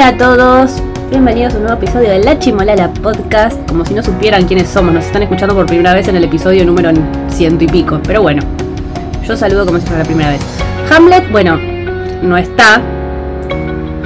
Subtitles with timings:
[0.00, 3.58] Hola a todos, bienvenidos a un nuevo episodio de La Chimolala Podcast.
[3.68, 6.64] Como si no supieran quiénes somos, nos están escuchando por primera vez en el episodio
[6.64, 6.90] número
[7.28, 8.00] ciento y pico.
[8.04, 8.40] Pero bueno,
[9.28, 10.40] yo saludo como si fuera la primera vez.
[10.90, 11.58] Hamlet, bueno,
[12.22, 12.80] no está.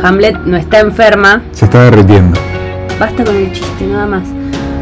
[0.02, 1.43] Hamlet no está enferma.
[1.52, 2.41] Se está derritiendo.
[2.99, 4.24] Basta con el chiste, nada más.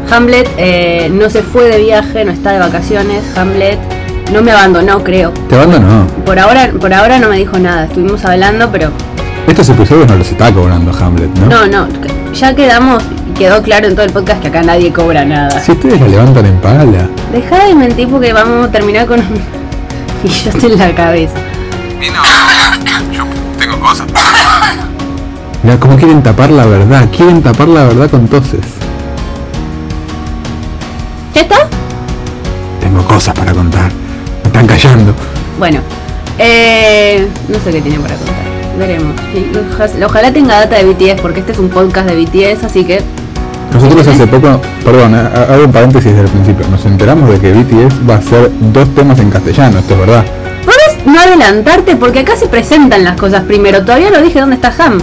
[0.09, 3.21] Hamlet eh, no se fue de viaje, no está de vacaciones.
[3.37, 3.77] Hamlet
[4.33, 5.31] no me abandonó, creo.
[5.47, 6.07] ¿Te abandonó?
[6.25, 7.83] Por ahora, por ahora no me dijo nada.
[7.83, 8.89] Estuvimos hablando, pero
[9.47, 11.47] Estos episodios no los está cobrando Hamlet, ¿no?
[11.47, 11.87] no, no.
[12.33, 13.03] Ya quedamos,
[13.37, 15.59] quedó claro en todo el podcast que acá nadie cobra nada.
[15.59, 17.07] Si ustedes la levantan en pala.
[17.31, 19.41] Deja de mentir porque vamos a terminar con un
[20.23, 21.35] millote en la cabeza.
[22.01, 22.23] Y no,
[23.13, 23.25] yo
[23.59, 24.07] tengo cosas.
[25.63, 27.07] Mira, cómo quieren tapar la verdad.
[27.15, 28.61] Quieren tapar la verdad con toses.
[31.35, 31.67] ¿Ya está?
[32.81, 33.91] Tengo cosas para contar.
[34.41, 35.13] Me están callando.
[35.59, 35.79] Bueno,
[36.37, 38.42] eh, no sé qué tiene para contar.
[38.77, 39.15] Veremos.
[40.05, 43.01] Ojalá tenga data de BTS porque este es un podcast de BTS, así que
[43.71, 46.67] Nosotros hace poco, perdón, ha- hago un paréntesis desde el principio.
[46.69, 50.23] Nos enteramos de que BTS va a hacer dos temas en castellano, esto es verdad.
[50.65, 51.95] ¿Puedes no adelantarte?
[51.95, 53.81] Porque acá se presentan las cosas primero.
[53.81, 54.99] Todavía no dije dónde está Ham.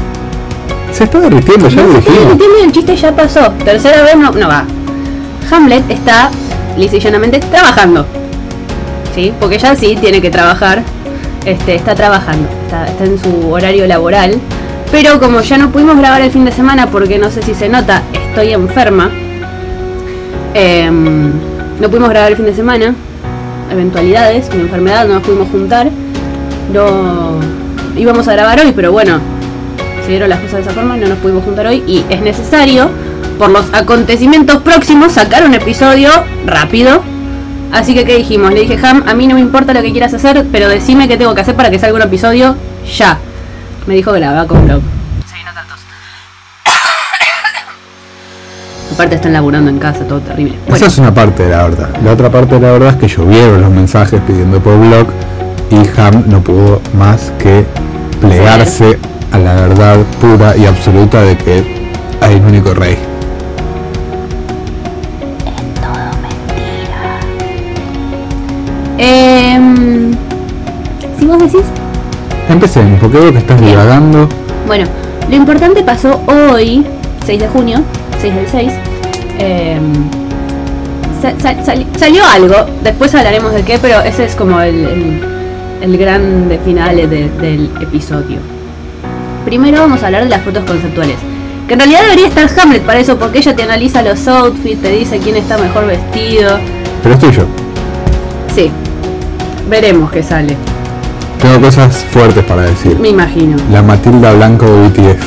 [0.93, 2.33] Se está derritiendo, ya No lo se está dijimos.
[2.39, 3.53] divirtiendo y el chiste ya pasó.
[3.65, 4.65] Tercera vez no, no va.
[5.51, 6.31] Hamlet está
[6.77, 8.07] lisa y llanamente trabajando.
[9.15, 9.33] ¿Sí?
[9.41, 10.83] Porque ya sí tiene que trabajar.
[11.45, 12.49] Este, está trabajando.
[12.71, 14.39] Está, en su horario laboral.
[14.93, 17.69] Pero como ya no pudimos grabar el fin de semana porque no sé si se
[17.69, 19.11] nota, estoy enferma.
[20.55, 21.33] em,
[21.81, 22.95] no pudimos grabar el fin de semana.
[23.73, 25.91] Eventualidades, mi enfermedad, no nos pudimos juntar.
[26.73, 27.41] No
[27.97, 29.19] íbamos a grabar hoy, pero bueno,
[30.05, 32.89] se dieron las cosas de esa forma, no nos pudimos juntar hoy y es necesario,
[33.37, 36.11] por los acontecimientos próximos, sacar un episodio
[36.47, 37.03] rápido.
[37.73, 38.53] Así que, ¿qué dijimos?
[38.53, 41.17] Le dije, Ham, a mí no me importa lo que quieras hacer, pero decime qué
[41.17, 42.57] tengo que hacer para que salga un episodio
[42.87, 43.19] ya.
[43.87, 44.83] Me dijo graba con blog.
[48.93, 50.59] Aparte están laburando en casa, todo terrible.
[50.63, 51.89] Bueno, Esa es una parte de la verdad.
[52.05, 55.07] La otra parte de la verdad es que llovieron los mensajes pidiendo por blog
[55.71, 57.65] y Ham no pudo más que
[58.21, 58.99] plegarse
[59.33, 62.99] a la verdad pura y absoluta de que hay un único rey.
[68.99, 70.13] em,
[71.19, 71.65] si vos decís,
[72.51, 73.73] Empecemos, porque veo que estás Bien.
[73.73, 74.29] divagando.
[74.67, 74.85] Bueno,
[75.29, 76.85] lo importante pasó hoy,
[77.25, 77.79] 6 de junio,
[78.21, 78.73] 6 del 6.
[79.43, 79.81] em,
[81.23, 85.21] sa- sa- sali- salió algo, después hablaremos de qué, pero ese es como el, el,
[85.81, 88.37] el grande final de- del episodio.
[89.47, 91.17] Primero vamos a hablar de las fotos conceptuales.
[91.67, 94.91] Que en realidad debería estar Hamlet para eso, porque ella te analiza los outfits, te
[94.93, 96.59] dice quién está mejor vestido.
[97.03, 97.45] Pero estoy yo.
[98.55, 98.71] Sí,
[99.71, 100.57] veremos qué sale,
[101.41, 102.99] Tengo cosas fuertes para decir.
[102.99, 103.57] me imagino.
[103.73, 105.25] La Matilda Blanco de BTS.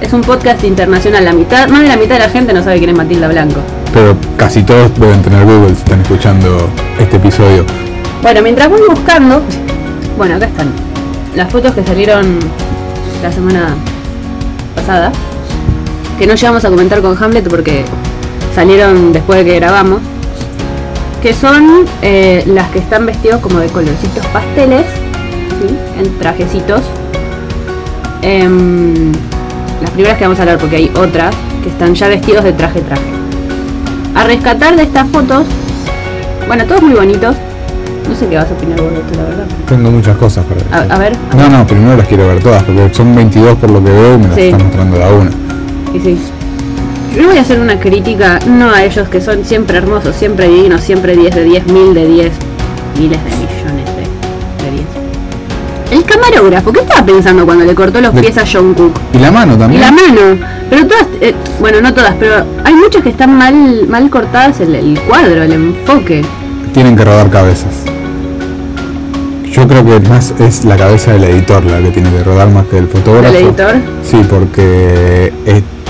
[0.00, 2.78] Es un podcast internacional, la mitad, más de la mitad de la gente no sabe
[2.78, 3.60] quién es Matilda Blanco.
[3.92, 7.64] Pero casi todos deben tener Google si están escuchando este episodio.
[8.22, 9.40] Bueno, mientras voy buscando,
[10.18, 10.72] bueno, acá están
[11.36, 12.40] las fotos que salieron
[13.22, 13.76] la semana
[14.74, 15.12] pasada,
[16.18, 17.84] que no llegamos a comentar con Hamlet porque
[18.52, 20.00] salieron después de que grabamos,
[21.22, 24.84] que son eh, las que están vestidos como de colorcitos pasteles,
[25.68, 25.74] ¿sí?
[25.98, 26.80] en trajecitos.
[28.22, 29.12] Em,
[29.82, 32.80] las primeras que vamos a hablar porque hay otras que están ya vestidos de traje
[32.80, 33.02] traje.
[34.14, 35.44] A rescatar de estas fotos,
[36.46, 37.36] bueno, todos muy bonitos.
[38.08, 39.44] No sé qué vas a opinar vos de esto, la verdad.
[39.68, 40.74] Tengo muchas cosas para decir.
[40.92, 41.50] A, a ver, a No, ver.
[41.50, 44.26] no, primero las quiero ver todas, porque son 22 por lo que veo y me
[44.28, 44.40] las Sí.
[44.42, 45.30] están mostrando de a una.
[45.94, 46.18] Y sí.
[47.16, 50.80] Yo voy a hacer una crítica, no a ellos que son siempre hermosos, siempre divinos,
[50.82, 52.32] siempre 10 de 10, mil de 10,
[52.98, 53.40] miles de 10.
[55.90, 58.92] El camarógrafo, ¿qué estaba pensando cuando le cortó los De- pies a John Cook?
[59.12, 59.80] Y la mano Y también.
[59.82, 60.20] la mano,
[60.68, 64.74] pero todas, eh, bueno, no todas, pero hay muchas que están mal, mal cortadas el,
[64.74, 66.24] el cuadro, el enfoque.
[66.72, 67.74] Tienen que rodar cabezas.
[69.52, 72.66] Yo creo que más es la cabeza del editor la que tiene que rodar más
[72.66, 73.28] que el fotógrafo.
[73.28, 73.74] ¿El editor?
[74.02, 75.32] Sí, porque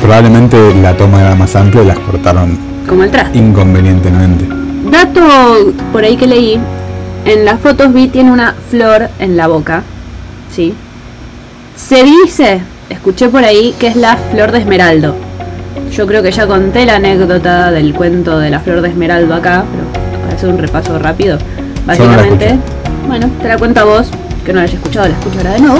[0.02, 3.38] probablemente la toma era más amplia y las cortaron Como el traste.
[3.38, 4.44] inconvenientemente.
[4.90, 5.22] Dato
[5.92, 6.60] por ahí que leí,
[7.24, 9.82] en las fotos vi tiene una flor en la boca,
[10.54, 10.74] ¿sí?
[11.76, 12.60] Se dice,
[12.90, 15.16] escuché por ahí, que es la flor de esmeraldo.
[15.92, 19.64] Yo creo que ya conté la anécdota del cuento de la flor de esmeraldo acá,
[19.70, 21.38] pero para hacer un repaso rápido.
[21.38, 22.56] No Básicamente,
[23.06, 24.08] bueno, te la cuento a vos,
[24.44, 25.78] que no la hayas escuchado, la escucho ahora de nuevo.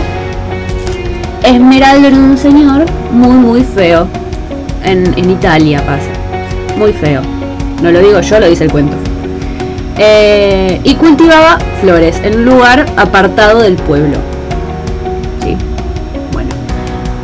[1.44, 4.08] Esmeraldo era un señor muy, muy feo.
[4.82, 6.11] En, en Italia pasa.
[6.76, 7.23] Muy feo.
[7.82, 8.96] No lo digo yo, lo dice el cuento.
[9.96, 14.17] Eh, y cultivaba flores en un lugar apartado del pueblo.
[15.43, 15.56] ¿Sí?
[16.32, 16.50] Bueno.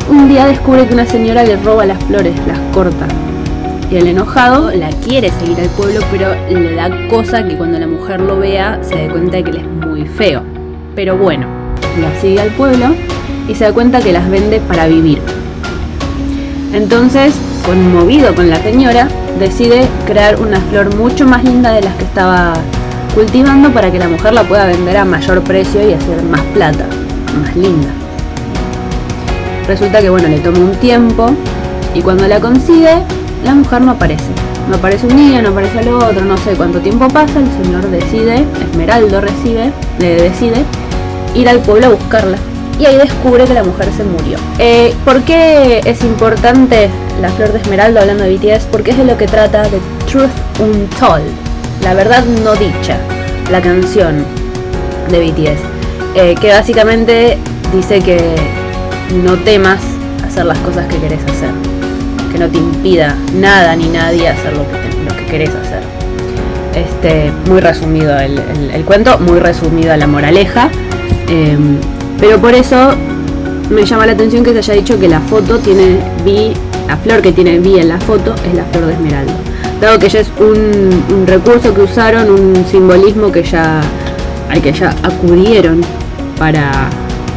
[0.09, 3.07] un día descubre que una señora le roba las flores, las corta.
[3.89, 7.87] Y el enojado la quiere seguir al pueblo, pero le da cosa que cuando la
[7.87, 10.43] mujer lo vea se dé cuenta de que él es muy feo.
[10.95, 11.47] Pero bueno,
[11.99, 12.85] la sigue al pueblo
[13.49, 15.19] y se da cuenta que las vende para vivir.
[16.73, 17.33] Entonces,
[17.65, 19.09] conmovido con la señora,
[19.39, 22.53] decide crear una flor mucho más linda de las que estaba
[23.13, 26.85] cultivando para que la mujer la pueda vender a mayor precio y hacer más plata,
[27.39, 27.89] más linda.
[29.67, 31.29] Resulta que bueno, le toma un tiempo
[31.93, 33.03] y cuando la consigue,
[33.43, 34.29] la mujer no aparece.
[34.69, 37.89] No aparece un día, no aparece al otro, no sé cuánto tiempo pasa, el señor
[37.89, 40.63] decide, Esmeraldo recibe, le decide
[41.35, 42.37] ir al pueblo a buscarla.
[42.79, 44.37] Y ahí descubre que la mujer se murió.
[44.57, 46.89] Eh, ¿Por qué es importante
[47.21, 48.65] la flor de Esmeralda hablando de BTS?
[48.71, 49.79] Porque es de lo que trata de
[50.09, 50.29] Truth
[50.59, 51.23] Untold,
[51.83, 52.97] la verdad no dicha,
[53.51, 54.25] la canción
[55.09, 55.61] de BTS.
[56.15, 57.37] Eh, que básicamente
[57.73, 58.35] dice que
[59.23, 59.79] no temas
[60.25, 61.51] hacer las cosas que querés hacer
[62.31, 65.81] que no te impida nada ni nadie hacer lo que, lo que querés hacer.
[66.75, 68.39] Este, muy resumido el,
[68.85, 70.69] cuento, muy resumido la moraleja.
[71.27, 71.77] Em,
[72.19, 72.91] pero por eso
[73.69, 76.53] me llama la atención que se haya dicho que la foto tiene Vi,
[76.91, 79.33] la flor que tiene Vi en la foto es la flor de esmeralda.
[79.79, 83.79] Dado que ya es un, un recurso que usaron, un simbolismo que ya,
[84.49, 85.79] al que ya acudieron
[86.37, 86.89] para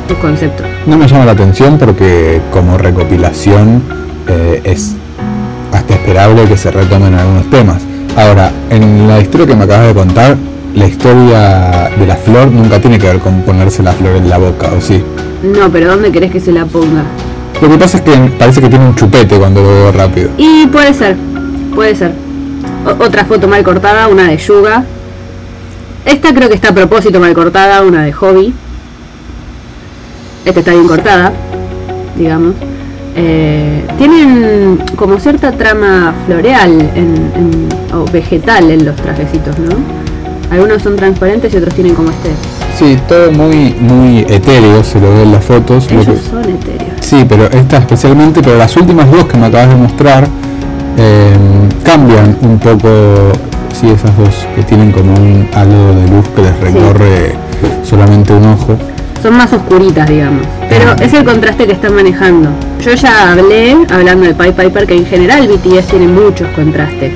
[0.08, 0.66] los conceptos.
[0.88, 3.80] No me llama la atención porque como recopilación
[4.26, 4.96] eh, es
[5.70, 7.80] hasta esperable que se retomen algunos temas.
[8.16, 10.36] Ahora, en la historia que me acabas de contar,
[10.74, 14.38] la historia de la flor nunca tiene que ver con ponerse la flor en la
[14.38, 15.00] boca, ¿o sí?
[15.44, 17.04] No, pero ¿dónde querés que se la ponga?
[17.60, 20.30] Lo que pasa es que parece que tiene un chupete cuando lo veo rápido.
[20.36, 21.16] Y puede ser,
[21.74, 22.12] puede ser.
[23.00, 24.84] otra foto mal cortada, una de Yuga.
[26.04, 28.52] Esta creo que está a propósito mal cortada, una de Hobby.
[30.44, 31.32] Esta está bien cortada,
[32.16, 32.54] digamos.
[33.16, 36.90] Eh, tienen como cierta trama floreal
[37.94, 39.76] o vegetal en los trajecitos, ¿no?
[40.50, 42.30] Algunos son transparentes y otros tienen como este.
[42.76, 45.86] Sí, todo muy muy etéreo, se lo ve en las fotos.
[45.90, 46.92] Ellos son etéreos.
[47.00, 50.28] Sí, pero esta especialmente, pero las últimas dos que me acabas de mostrar
[50.96, 51.32] eh,
[51.84, 53.32] cambian un poco,
[53.80, 57.34] sí, esas dos que tienen como un halo de luz que les recorre
[57.84, 58.76] solamente un ojo
[59.24, 60.46] son más oscuritas, digamos.
[60.68, 62.50] Pero es el contraste que están manejando.
[62.84, 67.14] Yo ya hablé, hablando de Pipe Piper, que en general BTS tiene muchos contrastes.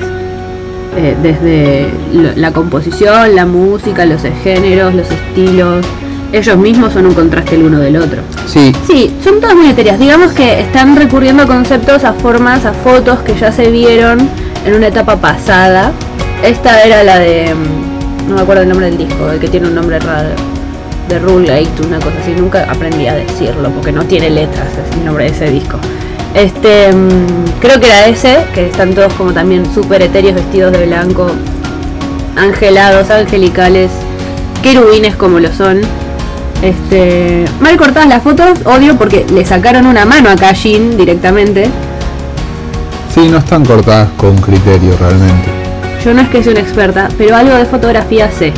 [0.95, 1.87] Eh, desde
[2.35, 5.85] la composición, la música, los géneros, los estilos.
[6.31, 8.21] Ellos mismos son un contraste el uno del otro.
[8.47, 8.71] Sí.
[8.85, 9.99] Sí, son todas muy etéreas.
[9.99, 14.29] Digamos que están recurriendo a conceptos, a formas, a fotos que ya se vieron
[14.65, 15.91] en una etapa pasada.
[16.43, 17.53] Esta era la de.
[17.53, 20.29] Mm, no me acuerdo el nombre del disco, el que tiene un nombre raro
[21.09, 25.05] de Rule una cosa así, nunca aprendí a decirlo porque no tiene letras, es el
[25.05, 25.79] nombre de ese disco.
[26.39, 30.85] Este, mm, creo que era ese, que están todos como también súper etéreos vestidos de
[30.85, 31.27] blanco,
[32.37, 33.91] angelados, angelicales,
[34.63, 35.81] querubines como lo son.
[36.61, 41.69] Este, mal cortadas las fotos, odio porque le sacaron una mano a Kajin directamente.
[43.13, 45.49] Sí, no están cortadas con criterio realmente.
[46.05, 48.53] Yo no es que sea una experta, pero algo de fotografía sé.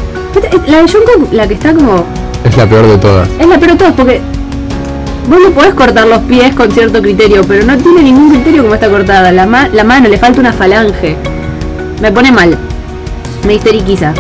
[0.68, 2.06] La de Jungkook, la que está como
[2.44, 3.30] es la peor de todas.
[3.40, 4.22] Es la peor de todas porque
[5.30, 8.76] vos no podés cortar los pies con cierto criterio, pero no tiene ningún criterio como
[8.76, 9.32] está cortada.
[9.32, 11.16] La, la mano, le falta una falange.
[12.02, 12.58] Me pone mal.
[13.46, 14.14] Me histeriquiza.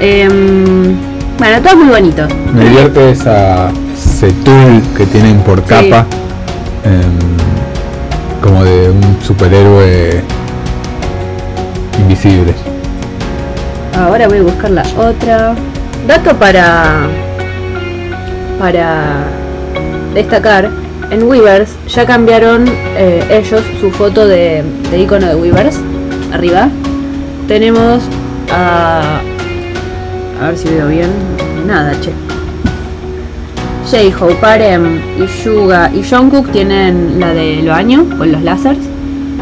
[0.00, 0.96] Em,
[1.38, 2.26] bueno, todo es muy bonito.
[2.54, 6.06] Me divierte esa, ese tool que tienen por capa.
[6.84, 10.22] Em, como de un superhéroe
[11.98, 12.54] invisible.
[13.98, 15.54] Ahora voy a buscar la otra.
[16.06, 17.06] Dato para
[18.58, 19.24] para
[20.14, 20.70] destacar,
[21.10, 22.64] en Weavers ya cambiaron
[22.96, 24.64] eh, ellos su foto de,
[24.96, 25.78] icono de Weavers.
[26.32, 26.68] Arriba
[27.46, 28.02] tenemos
[28.52, 29.20] a.
[30.40, 31.10] A ver si veo bien.
[31.66, 32.12] Nada, che.
[33.90, 38.78] J-Hope, Parem y Yuga y Jungkook tienen la de lo año con los láseres.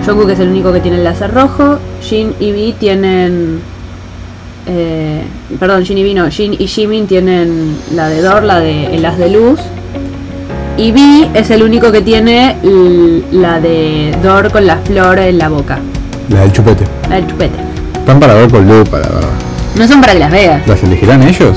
[0.04, 1.78] Jungkook es el único que tiene el láser rojo.
[2.02, 3.60] Jin y V tienen
[4.66, 5.22] eh,
[5.58, 9.18] perdón, Jin y Vino, Jin y Jimin tienen la de Dor, la de El As
[9.18, 9.60] de Luz.
[10.76, 12.56] Y Vi es el único que tiene
[13.30, 15.78] la de Dor con la flor en la boca.
[16.28, 16.84] La del chupete.
[17.08, 17.56] La del chupete.
[17.94, 19.28] Están para ver con lupa, la verdad.
[19.76, 20.66] No son para que las veas.
[20.66, 21.56] ¿Las elegirán ellos?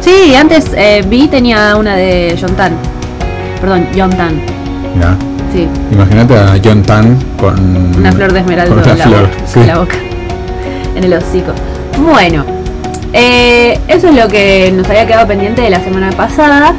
[0.00, 2.72] Sí, antes eh, Vi tenía una de John Tan.
[3.60, 4.40] Perdón, John Tan.
[5.00, 5.16] Ya.
[5.52, 5.68] Sí.
[5.92, 7.96] Imagínate a John Tan con.
[7.96, 9.20] Una flor de esmeralda en, la boca,
[9.54, 9.96] en la boca.
[10.94, 11.52] En el hocico.
[12.04, 12.44] Bueno,
[13.12, 16.74] eh, eso es lo que nos había quedado pendiente de la semana pasada.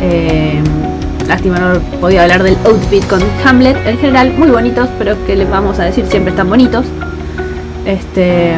[0.00, 0.60] Eh,
[1.28, 3.76] lástima no podido hablar del outfit con Hamlet.
[3.86, 6.84] En general, muy bonitos, pero que les vamos a decir, siempre están bonitos.
[7.86, 8.54] Este.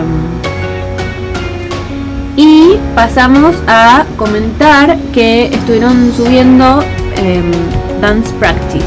[2.37, 6.83] Y pasamos a comentar que estuvieron subiendo
[7.17, 7.51] em,
[8.01, 8.87] Dance Practice.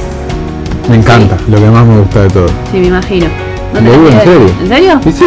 [0.89, 2.47] Me encanta, lo que más me gusta de todo.
[2.71, 3.27] Sí, me imagino.
[3.73, 4.55] ¿Lo digo en serio?
[4.61, 4.99] ¿En serio?
[5.03, 5.25] Sí.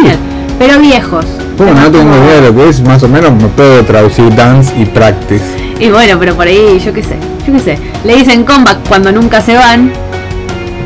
[0.57, 1.25] Pero viejos.
[1.57, 4.73] Bueno, no tengo idea de lo que es, más o menos me puedo traducir dance
[4.77, 5.58] y practice.
[5.79, 7.15] Y bueno, pero por ahí, yo qué sé,
[7.47, 7.77] yo qué sé.
[8.03, 9.91] Le dicen comeback cuando nunca se van.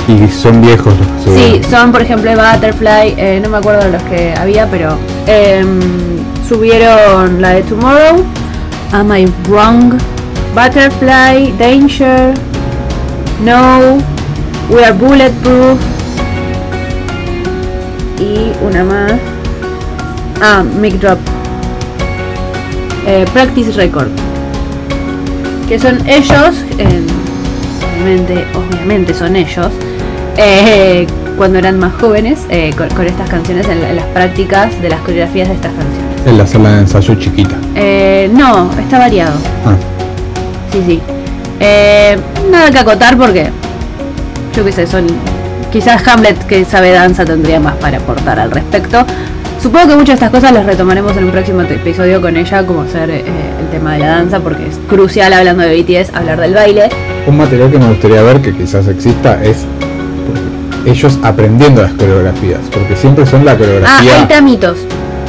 [0.08, 4.04] Y son viejos los Sí, son por ejemplo Butterfly, eh, no me acuerdo de los
[4.04, 4.98] que había, pero
[5.28, 5.80] em,
[6.48, 8.24] subieron la de Tomorrow,
[8.92, 9.94] Am I Wrong,
[10.54, 12.34] Butterfly, Danger,
[13.44, 13.98] No,
[14.70, 15.80] We Are Bulletproof
[18.20, 19.14] y una más.
[20.42, 21.18] Ah, Mic Drop.
[23.08, 24.10] Eh, Practice Record.
[25.74, 27.04] Que son ellos, em,
[27.96, 29.70] obviamente, obviamente son ellos,
[30.38, 34.80] eh, cuando eran más jóvenes, eh, con, con estas canciones en, la- en las prácticas
[34.84, 36.28] de las coreografías de estas canciones.
[36.28, 37.56] En la sala de ensayo chiquita.
[37.74, 39.34] Eh, no, está variado.
[39.66, 39.74] Ah,
[40.72, 41.02] Sí, sí.
[41.60, 42.18] Eh,
[42.52, 43.50] nada que acotar porque
[44.56, 45.08] yo qué sé, son.
[45.72, 49.04] Quizás Hamlet que sabe danza tendría más para aportar al respecto.
[49.64, 52.86] Supongo que muchas de estas cosas las retomaremos en un próximo episodio con ella, como
[52.86, 53.24] ser eh,
[53.62, 56.90] el tema de la danza, porque es crucial hablando de BTS hablar del baile.
[57.26, 59.60] un material que me gustaría ver que quizás exista es
[60.28, 64.20] porque ellos aprendiendo las coreografías, porque siempre son la Ah, coreografía.
[64.20, 64.78] hay tamitos.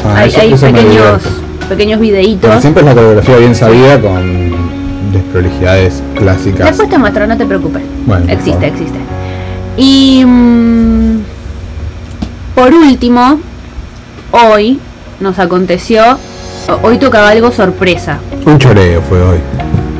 [0.05, 1.23] Ah, hay eso- hay eso pequeños,
[1.69, 2.61] pequeños Porque videitos.
[2.61, 4.51] siempre es la coreografía bien sabida con
[5.13, 6.67] desprolijidades clásicas.
[6.67, 7.83] Después te muestro, no te preocupes.
[8.05, 8.99] Bueno, existe, existe.
[9.77, 11.19] Y mm,
[12.57, 13.39] por último,
[14.35, 14.79] hoy
[15.21, 16.19] nos aconteció,
[16.83, 18.19] hoy tocaba algo sorpresa.
[18.45, 19.39] Un choreo fue hoy.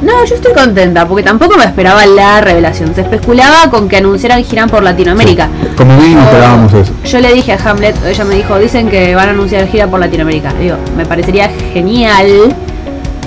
[0.03, 2.95] No, yo estoy contenta porque tampoco me esperaba la revelación.
[2.95, 5.47] Se especulaba con que anunciaran giran por Latinoamérica.
[5.63, 5.69] Sí.
[5.79, 6.93] Como Yo- esperábamos eso.
[7.05, 10.01] Yo le dije a Hamlet, ella me dijo, dicen que van a anunciar gira por
[10.01, 10.53] Latinoamérica.
[10.61, 12.55] Digo, me parecería genial.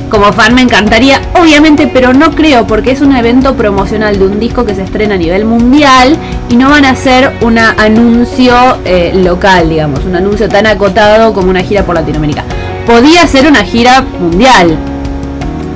[0.10, 4.40] Como fan me encantaría, obviamente, pero no creo porque es un evento promocional de un
[4.40, 6.16] disco que se estrena a nivel mundial
[6.50, 11.50] y no van a hacer un anuncio eh, local, digamos, un anuncio tan acotado como
[11.50, 12.46] una gira por Latinoamérica.
[12.86, 14.78] Podía ser una gira mundial,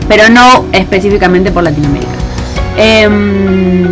[0.08, 2.14] pero no específicamente por Latinoamérica.
[2.78, 3.86] Em,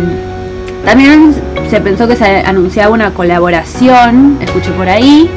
[0.86, 1.34] también
[1.68, 5.28] se pensó que se anunciaba una colaboración, escuché por ahí,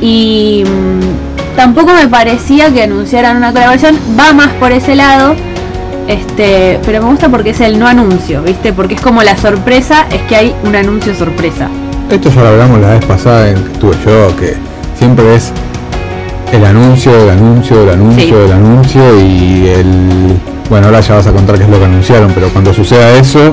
[0.00, 0.64] y
[1.60, 5.34] tampoco me parecía que anunciaran una colaboración, va más por ese lado,
[6.08, 8.72] este, pero me gusta porque es el no anuncio, ¿viste?
[8.72, 11.68] Porque es como la sorpresa, es que hay un anuncio sorpresa.
[12.10, 14.56] Esto ya lo hablamos la vez pasada en que estuve yo, que
[14.98, 15.52] siempre es
[16.50, 18.34] el anuncio, el anuncio, el anuncio, Sí.
[18.46, 20.40] el anuncio y el...
[20.70, 23.52] Bueno, ahora ya vas a contar qué es lo que anunciaron, pero cuando suceda eso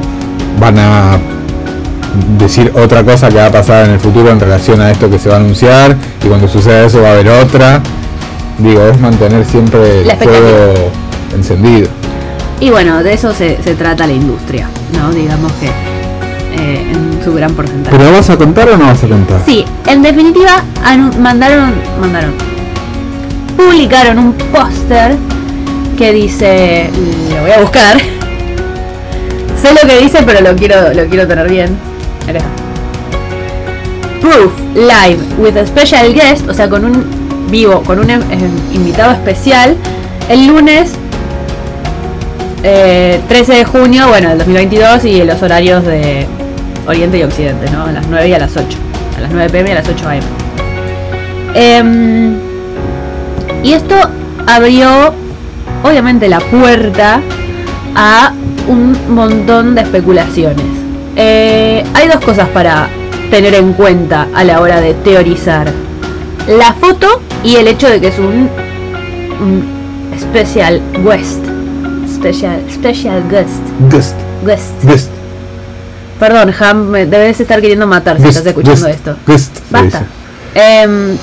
[0.62, 1.18] van a
[2.40, 5.20] decir otra cosa que va a pasar en el futuro en relación a esto que
[5.20, 7.82] se va a anunciar y cuando suceda eso va a haber otra.
[8.60, 10.92] Digo, es mantener siempre el fuego
[11.34, 11.88] encendido.
[12.60, 15.12] Y bueno, de eso se, se trata la industria, ¿no?
[15.12, 15.68] Digamos que
[16.60, 17.96] eh, en su gran porcentaje.
[17.96, 19.42] ¿Pero vas a contar o no vas a contar?
[19.46, 20.64] Sí, en definitiva
[21.20, 22.34] mandaron, mandaron,
[23.56, 25.16] publicaron un póster
[25.98, 26.90] que dice,
[27.30, 27.98] lo voy a buscar.
[29.62, 31.78] sé lo que dice, pero lo quiero, lo quiero tener bien.
[32.28, 32.40] Acá.
[34.22, 37.17] Proof live with a special guest, o sea, con un
[37.50, 38.20] vivo, con un eh,
[38.74, 39.76] invitado especial,
[40.30, 40.92] el lunes
[42.64, 46.26] eh, 13 de junio, bueno, del 2022 y los horarios de
[46.88, 47.84] Oriente y Occidente, ¿no?
[47.84, 48.66] A las 9 y a las 8.
[49.18, 50.20] A las 9 pm y a las 8 am.
[51.56, 52.36] Em,
[53.64, 53.96] y esto
[54.46, 55.14] abrió,
[55.84, 57.22] obviamente, la puerta
[57.96, 58.34] a
[58.68, 60.66] un montón de especulaciones.
[61.16, 62.88] Eh, hay dos cosas para
[63.32, 65.72] tener en cuenta a la hora de teorizar.
[66.48, 68.50] La foto y el hecho de que es un,
[69.42, 69.64] un
[70.20, 71.44] special guest.
[72.14, 73.62] Special, special guest.
[73.92, 74.84] Gust, Guest.
[74.84, 75.10] gust,
[76.20, 79.16] Perdón, Ham, me debes estar queriendo matar si estás escuchando gust, esto.
[79.28, 80.04] gust, se Basta.
[80.56, 81.16] Em,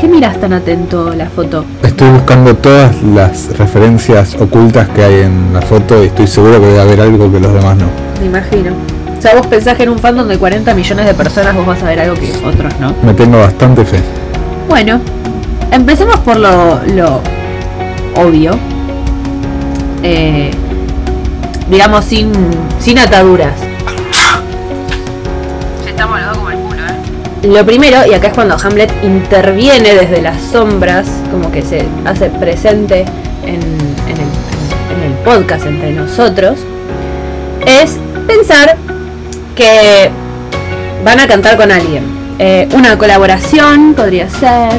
[0.00, 1.64] ¿Qué miras tan atento la foto?
[1.84, 6.66] Estoy buscando todas las referencias ocultas que hay en la foto y estoy seguro que
[6.66, 7.86] debe haber algo que los demás no.
[8.18, 8.72] Me imagino.
[9.16, 11.80] O sea, vos pensás que en un fandom de 40 millones de personas vos vas
[11.82, 12.92] a ver algo que otros no.
[13.04, 13.98] Me tengo bastante fe.
[14.68, 15.00] Bueno,
[15.70, 17.20] empecemos por lo, lo
[18.16, 18.58] obvio.
[20.02, 20.50] Eh,
[21.70, 22.32] digamos, sin,
[22.80, 23.52] sin ataduras.
[25.86, 27.46] Estamos los dos como el culo, ¿eh?
[27.46, 32.28] Lo primero, y acá es cuando Hamlet interviene desde las sombras, como que se hace
[32.30, 33.04] presente
[33.44, 34.30] en, en el,
[34.96, 36.58] en el podcast entre nosotros,
[37.66, 37.96] es
[38.26, 38.76] pensar
[39.54, 40.10] que
[41.04, 42.04] van a cantar con alguien.
[42.38, 44.72] Eh, una colaboración podría ser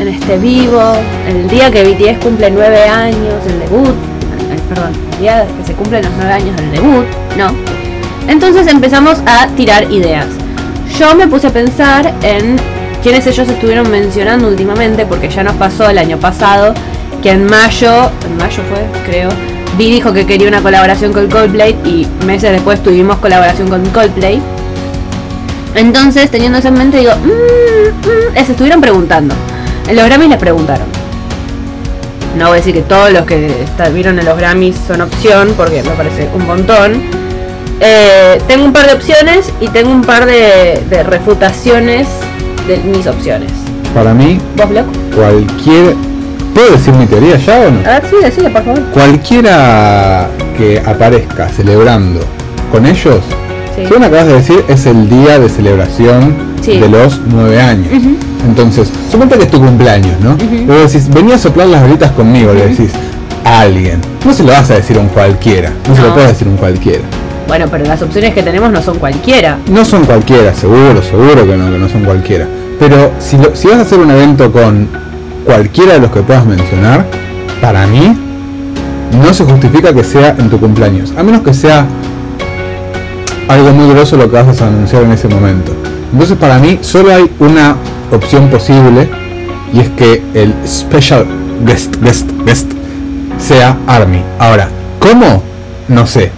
[0.00, 0.80] en este vivo,
[1.28, 3.94] el día que BTS cumple nueve años del debut,
[4.68, 7.04] perdón, el día que se cumplen los nueve años del debut,
[7.36, 7.50] no.
[8.26, 10.26] Entonces empezamos a tirar ideas.
[10.98, 12.56] Yo me puse a pensar en
[13.02, 16.72] quienes ellos estuvieron mencionando últimamente, porque ya nos pasó el año pasado,
[17.22, 19.28] que en mayo, en mayo fue, creo,
[19.76, 24.40] Vi dijo que quería una colaboración con Coldplay y meses después tuvimos colaboración con Coldplay.
[25.74, 29.34] Entonces, teniendo eso en mente, digo, mmm, les estuvieron preguntando.
[29.90, 30.86] En los Grammys les preguntaron.
[32.38, 33.52] No voy a decir que todos los que
[33.92, 37.02] vieron en los Grammys son opción, porque me parece un montón.
[37.80, 42.06] Eh, tengo un par de opciones y tengo un par de, refutaciones
[42.68, 43.50] de mis opciones.
[43.92, 44.68] Para mí, ¿Vos,
[45.12, 45.96] cualquier
[46.54, 47.80] ¿Puedo decir mi teoría ya o no?
[47.80, 48.82] A ver, sí, decile, por favor.
[48.92, 52.20] Cualquiera que aparezca celebrando
[52.70, 53.24] con ellos,
[53.82, 53.88] sí.
[53.88, 56.34] según acabas de decir, es el día de celebración
[56.64, 57.88] de los nueve años.
[58.46, 60.36] Entonces, suponte que es tu cumpleaños, ¿no?
[60.66, 62.90] Luego decís, venía a soplar las velitas conmigo, le decís
[63.44, 64.00] a alguien.
[64.24, 66.50] No se lo vas a decir a un cualquiera, no, se lo puedes decir a
[66.50, 67.02] un cualquiera.
[67.48, 69.58] Bueno, pero las opciones que tenemos no son cualquiera.
[69.70, 72.46] No son cualquiera, seguro, seguro que no, que no son cualquiera.
[72.78, 74.88] Pero si, si vas a hacer un evento con
[75.44, 77.06] cualquiera de los que puedas mencionar,
[77.60, 78.16] para mí,
[79.22, 81.12] no se justifica que sea en tu cumpleaños.
[81.16, 81.86] A menos que sea
[83.50, 85.72] algo muy grosso lo que vas a anunciar en ese momento.
[86.12, 87.76] Entonces para mí solo hay una
[88.12, 89.08] opción posible
[89.72, 91.26] y es que el special
[91.64, 92.70] guest, guest, guest
[93.38, 94.22] sea Army.
[94.38, 95.42] Ahora, ¿cómo?
[95.88, 96.30] No sé.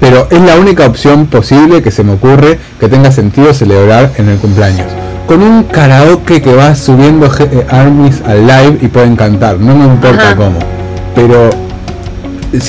[0.00, 4.28] Pero es la única opción posible que se me ocurre que tenga sentido celebrar en
[4.28, 4.88] el cumpleaños
[5.26, 9.84] con un karaoke que va subiendo eh, armies al live y pueden cantar, no me
[9.86, 10.58] importa cómo.
[11.14, 11.50] Pero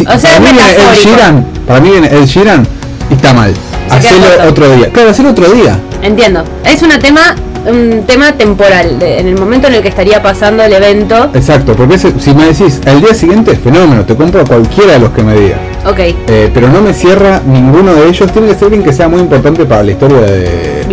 [0.05, 2.65] para, mí viene el Sheeran, para mí viene el Sheeran
[3.09, 3.53] y está mal.
[3.89, 4.89] Hacerlo otro día.
[4.91, 5.79] Claro, hacerlo otro día.
[6.01, 6.43] Entiendo.
[6.63, 7.35] Es una tema
[7.67, 11.29] un tema temporal, en el momento en el que estaría pasando el evento.
[11.33, 15.09] Exacto, porque si me decís el día siguiente es fenómeno, te compro cualquiera de los
[15.11, 15.59] que me digas.
[15.85, 15.99] Ok.
[15.99, 19.19] Eh, pero no me cierra ninguno de ellos, tiene que ser alguien que sea muy
[19.19, 20.85] importante para la historia de,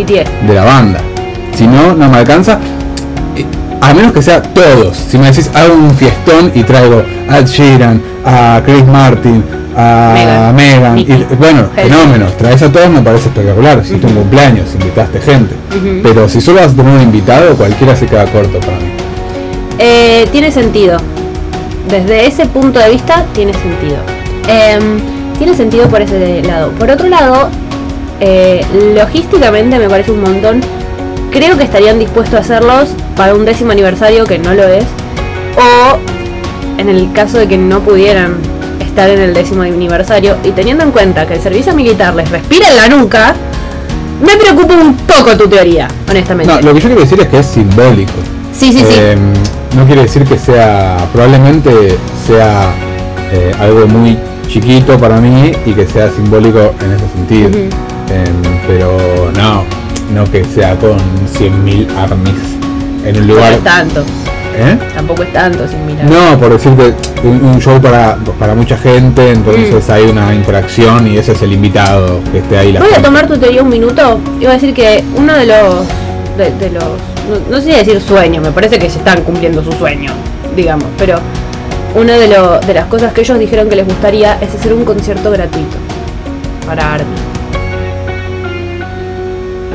[0.46, 1.00] de la banda.
[1.54, 2.58] Si no, no me alcanza.
[3.82, 4.96] A menos que sea todos.
[4.96, 9.42] Si me decís hago un fiestón y traigo a Sheeran, a Chris Martin,
[9.76, 11.04] a Megan, y,
[11.36, 13.84] bueno, fenómenos, traes a todos me parece espectacular.
[13.84, 15.56] Si un cumpleaños, invitaste gente.
[16.00, 18.92] Pero si solo vas a tener un invitado, cualquiera se queda corto para mí.
[19.80, 20.98] Eh, tiene sentido.
[21.90, 23.96] Desde ese punto de vista, tiene sentido.
[24.46, 25.00] Em,
[25.38, 26.70] tiene sentido por ese lado.
[26.70, 27.48] Por otro lado,
[28.20, 28.64] eh,
[28.94, 30.60] logísticamente me parece un montón
[31.32, 34.84] creo que estarían dispuestos a hacerlos para un décimo aniversario que no lo es.
[35.56, 35.98] O
[36.78, 38.36] en el caso de que no pudieran
[38.80, 42.68] estar en el décimo aniversario y teniendo en cuenta que el servicio militar les respira
[42.68, 43.34] en la nuca,
[44.24, 46.52] me preocupa un poco tu teoría, honestamente.
[46.52, 48.12] No, lo que yo quiero decir es que es simbólico.
[48.54, 48.94] Sí, sí, sí.
[48.98, 49.32] Em,
[49.76, 52.72] no quiere decir que sea, probablemente sea
[53.32, 57.48] eh, algo muy chiquito para mí y que sea simbólico en ese sentido.
[57.48, 59.64] Em, pero no,
[60.10, 62.34] no que sea con 100.000 armies
[63.04, 63.50] en un lugar.
[63.50, 64.04] No es tanto.
[64.54, 64.78] ¿Eh?
[64.94, 69.88] Tampoco es tanto, 100.000 No, por decirte, un, un show para, para mucha gente, entonces
[69.88, 69.92] mm.
[69.92, 72.72] hay una interacción y ese es el invitado que esté ahí.
[72.72, 74.20] La Voy a tomar tu teoría un minuto.
[74.40, 75.86] Iba a decir que uno de los.
[76.36, 76.84] de, los.
[77.50, 80.12] No, sé decir sueños, me parece que se están cumpliendo su sueño,
[80.54, 81.18] digamos, pero
[81.94, 84.84] una de, lo, de las cosas que ellos dijeron que les gustaría es hacer un
[84.84, 85.76] concierto gratuito
[86.66, 87.31] para Army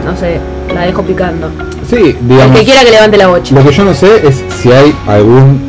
[0.08, 0.40] no sé,
[0.74, 1.52] la dejo picando.
[1.90, 2.56] Sí, digamos.
[2.56, 3.54] El que quiera que levante la bocha.
[3.54, 5.60] Lo que yo no sé es si hay algún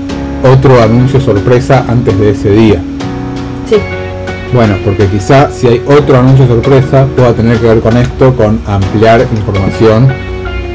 [0.45, 2.81] otro anuncio sorpresa antes de ese día.
[3.69, 3.77] Sí.
[4.53, 8.61] Bueno, porque quizá si hay otro anuncio sorpresa pueda tener que ver con esto, con
[8.67, 10.09] ampliar información.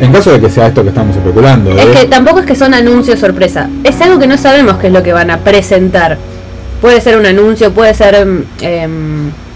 [0.02, 1.72] En caso de que sea esto que estamos especulando.
[1.72, 1.92] Es ¿eh?
[1.94, 3.70] que tampoco es que son anuncios sorpresa.
[3.86, 6.18] Es algo que no sabemos qué es lo que van a presentar.
[6.82, 8.28] Puede ser un anuncio, puede ser
[8.60, 8.88] eh,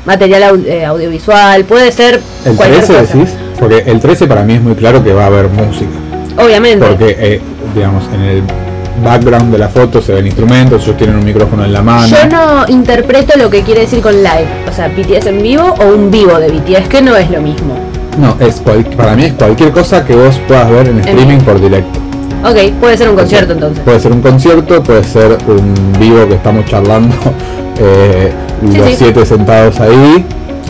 [0.07, 3.35] material eh, audiovisual, puede ser ¿El cualquier 13 decís?
[3.59, 5.91] Porque el 13 para mí es muy claro que va a haber música.
[6.37, 6.85] Obviamente.
[6.85, 7.41] Porque, eh,
[7.75, 8.43] digamos, en el
[9.03, 12.07] background de la foto se ven instrumentos, ellos tienen un micrófono en la mano.
[12.07, 15.93] Yo no interpreto lo que quiere decir con live, o sea, BTS en vivo o
[15.93, 17.75] un vivo de BTS, que no es lo mismo.
[18.17, 18.61] No, es
[18.95, 21.99] para mí es cualquier cosa que vos puedas ver en streaming por directo.
[22.45, 23.83] Ok, puede ser un concierto entonces.
[23.83, 27.13] Puede ser un concierto, puede ser un vivo que estamos charlando
[27.79, 30.25] eh, los siete sentados ahí.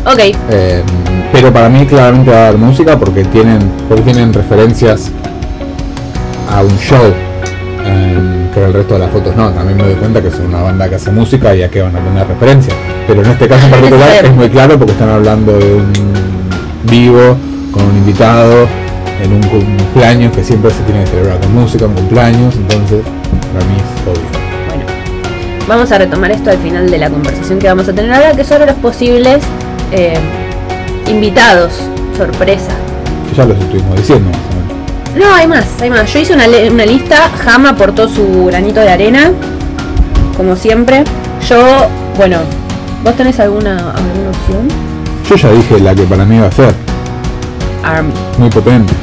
[0.05, 0.19] Ok.
[0.49, 0.83] Eh,
[1.31, 5.11] pero para mí claramente va a haber música porque tienen, porque tienen referencias
[6.49, 7.13] a un show.
[7.85, 9.49] Eh, pero el resto de las fotos no.
[9.51, 11.95] También me doy cuenta que son una banda que hace música y a qué van
[11.95, 12.73] a tener referencia.
[13.05, 15.93] Pero en este caso en particular es muy claro porque están hablando de un
[16.89, 17.37] vivo
[17.71, 18.67] con un invitado
[19.21, 23.01] en un cumpleaños que siempre se tiene que celebrar con música, un cumpleaños, entonces
[23.53, 24.46] para mí es obvio.
[25.67, 28.43] Vamos a retomar esto al final de la conversación que vamos a tener ahora, que
[28.45, 29.43] son los posibles
[29.91, 30.17] eh,
[31.07, 31.73] invitados,
[32.15, 32.71] sorpresa.
[33.35, 34.31] ya los estuvimos diciendo
[35.17, 36.11] No, hay más, hay más.
[36.13, 39.31] Yo hice una, una lista, Jama aportó su granito de arena,
[40.37, 41.03] como siempre.
[41.49, 42.37] Yo, bueno,
[43.03, 44.67] ¿vos tenés alguna, alguna opción?
[45.29, 46.73] Yo ya dije la que para mí va a ser.
[47.83, 48.13] Army.
[48.37, 48.93] Muy potente.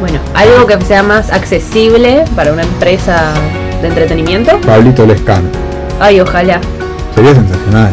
[0.00, 3.32] Bueno, algo que sea más accesible para una empresa
[3.80, 4.60] de entretenimiento.
[4.60, 5.48] Pablito Lescano.
[6.00, 6.60] Ay, ojalá.
[7.14, 7.92] Sería sensacional.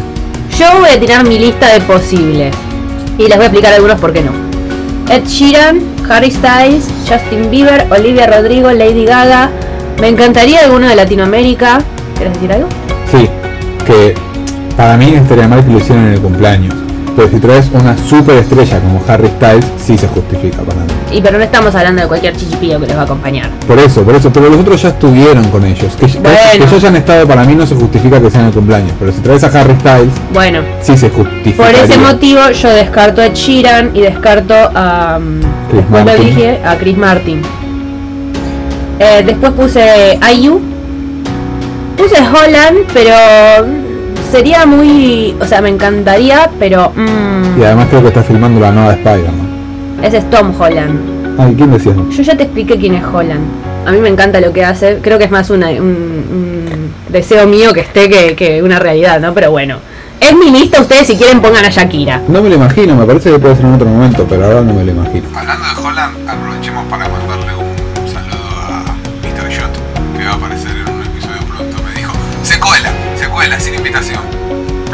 [0.58, 2.54] Yo voy a tirar mi lista de posibles.
[3.18, 4.32] Y les voy a explicar algunos por qué no.
[5.12, 9.50] Ed Sheeran, Harry Styles, Justin Bieber, Olivia Rodrigo, Lady Gaga.
[10.00, 11.80] Me encantaría alguno de Latinoamérica.
[12.16, 12.68] ¿Quieres decir algo?
[13.10, 13.28] Sí,
[13.86, 14.14] que
[14.76, 16.74] para mí estaría mal que lo hicieran en el cumpleaños.
[17.18, 20.92] Pero si traes una super estrella como Harry Styles, sí se justifica para mí.
[21.10, 23.50] Y pero no estamos hablando de cualquier chichipillo que les va a acompañar.
[23.66, 25.96] Por eso, por eso, pero los otros ya estuvieron con ellos.
[25.96, 28.92] Que, que ellos hayan estado para mí no se justifica que sean el cumpleaños.
[29.00, 31.64] Pero si traes a Harry Styles, bueno, sí se justifica.
[31.64, 35.40] Por ese motivo yo descarto a Sheeran y descarto a, um,
[35.72, 36.24] Chris Martin.
[36.24, 37.42] Dije, a Chris Martin.
[39.00, 40.60] Eh, después puse IU.
[41.96, 43.87] Puse Holland, pero
[44.30, 45.34] sería muy.
[45.40, 46.92] O sea, me encantaría, pero.
[46.94, 47.60] Mm.
[47.60, 49.48] y además creo que está filmando la nueva Spider-Man.
[50.02, 51.40] Ese es Tom Holland.
[51.40, 53.44] Ay, ¿quién decía Yo ya te expliqué quién es Holland.
[53.86, 54.98] A mí me encanta lo que hace.
[55.02, 59.32] Creo que es más una, un, deseo mío que esté que, que una realidad, ¿no?
[59.34, 59.78] Pero bueno.
[60.20, 62.22] Es mi lista, ustedes si quieren pongan a Shakira.
[62.26, 64.74] No me lo imagino, me parece que puede ser en otro momento, pero ahora no
[64.74, 65.28] me lo imagino.
[65.32, 67.08] Hablando de Holland, aprovechemos para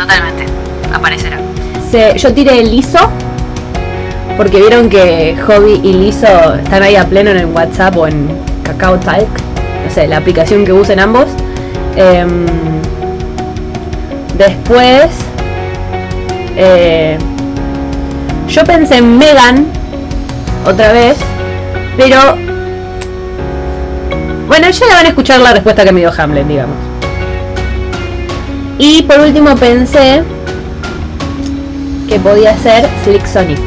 [0.05, 0.45] Totalmente,
[0.93, 1.39] aparecerá.
[2.15, 2.99] yo tiré el liso,
[4.37, 6.27] porque vieron que Hobby y Liso
[6.63, 8.29] están ahí a pleno en el WhatsApp o en
[8.65, 9.27] Kakao Talk,
[9.83, 11.25] no sé, la aplicación que usen ambos.
[11.97, 12.45] Em,
[14.37, 15.07] después,
[16.59, 17.17] eh,
[18.47, 19.65] yo pensé en Megan
[20.67, 21.17] otra vez,
[21.97, 22.37] pero
[24.49, 26.84] bueno, ya van a escuchar la respuesta que me dio Hamlet, digamos.
[28.79, 30.23] Y por último pensé
[32.09, 33.59] que podía ser Slick Sonic.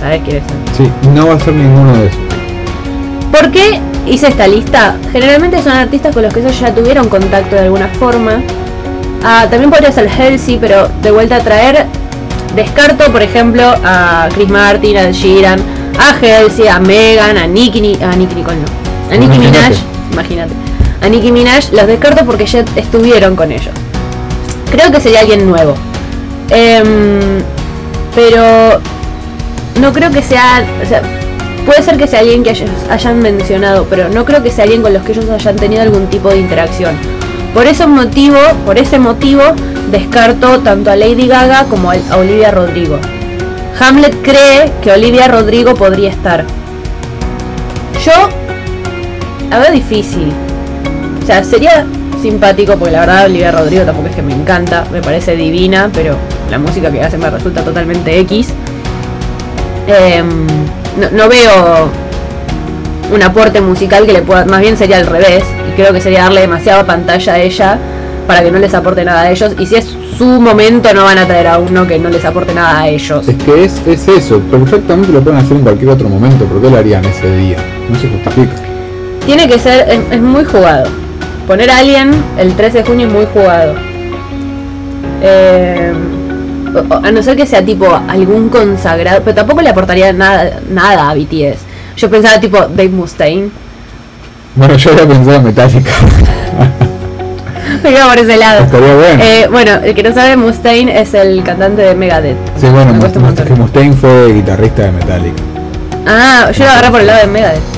[0.00, 0.42] ¿Sabes quién es?
[0.76, 2.20] Sí, no va a ser ninguno de esos.
[3.32, 4.96] ¿Por qué hice esta lista?
[5.10, 8.42] Generalmente son artistas con los que ellos ya tuvieron contacto de alguna forma.
[9.24, 11.86] Ah, también podría ser Halsey, pero de vuelta a traer.
[12.54, 15.60] Descarto, por ejemplo, a Chris Martin, a Sheeran,
[15.98, 19.14] a Halsey, a Megan, a Nicki, a Nicki Nicole no.
[19.14, 19.74] A Nicki Minaj,
[20.12, 23.74] imagínate a Nicki Minaj los descarto porque ya estuvieron con ellos.
[24.70, 25.74] Creo que sería alguien nuevo.
[26.50, 27.42] Em,
[28.14, 28.80] pero
[29.80, 31.02] no creo que sea, o sea,
[31.64, 34.82] puede ser que sea alguien que ellos hayan mencionado, pero no creo que sea alguien
[34.82, 36.96] con los que ellos hayan tenido algún tipo de interacción.
[37.54, 39.42] Por ese motivo, por ese motivo,
[39.90, 42.98] descarto tanto a Lady Gaga como a Olivia Rodrigo.
[43.80, 46.44] Hamlet cree que Olivia Rodrigo podría estar.
[48.04, 48.12] Yo
[49.50, 50.32] la veo difícil
[51.28, 51.84] sea, sería
[52.22, 56.16] simpático, porque la verdad Olivia Rodrigo tampoco es que me encanta, me parece divina, pero
[56.50, 58.48] la música que hace me resulta totalmente X.
[59.86, 60.46] Em,
[61.12, 61.90] no, veo
[63.12, 66.22] un aporte musical que le pueda, más bien sería al revés, y creo que sería
[66.22, 67.78] darle demasiada pantalla a ella
[68.26, 71.18] para que no les aporte nada a ellos, y si es su momento no van
[71.18, 73.28] a traer a uno que no les aporte nada a ellos.
[73.28, 76.70] Es que es, es eso, perfectamente lo pueden hacer en cualquier otro momento, ¿por qué
[76.70, 77.58] lo harían ese día?
[77.90, 78.54] No se justifica.
[79.26, 80.88] Tiene que ser, es muy jugado
[81.48, 83.74] Poner a alguien el 13 de junio es muy jugado.
[85.22, 85.94] Eh,
[87.02, 91.14] a no ser que sea tipo algún consagrado, pero tampoco le aportaría nada, nada a
[91.14, 91.60] BTS.
[91.96, 93.48] Yo pensaba tipo Dave Mustaine.
[94.56, 95.92] Bueno, yo había pensado en Metallica.
[97.82, 98.64] Me iba por ese lado.
[98.64, 99.24] Estaría bueno.
[99.24, 102.36] Eh, bueno, el que no sabe, Mustaine es el cantante de Megadeth.
[102.60, 105.42] Sí, bueno, Mustaine fue guitarrista de Metallica.
[106.06, 107.77] Ah, yo lo agarré por el lado de Megadeth.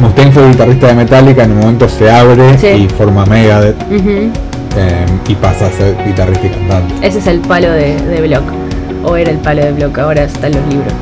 [0.00, 4.28] Mustaine fue guitarrista de Metallica, en un momento se abre y forma Megadeth em,
[5.26, 6.94] y pasa a ser guitarrista y cantante.
[7.06, 8.44] Ese es el palo de, de Block,
[9.04, 10.92] o era el palo de Block, ahora está en los libros.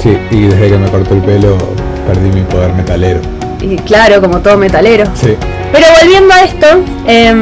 [0.00, 1.56] Sí, y desde que me cortó el pelo
[2.06, 3.20] perdí mi poder metalero.
[3.60, 5.04] Y claro, como todo metalero.
[5.14, 5.36] Sí.
[5.72, 6.66] Pero volviendo a esto,
[7.06, 7.38] em,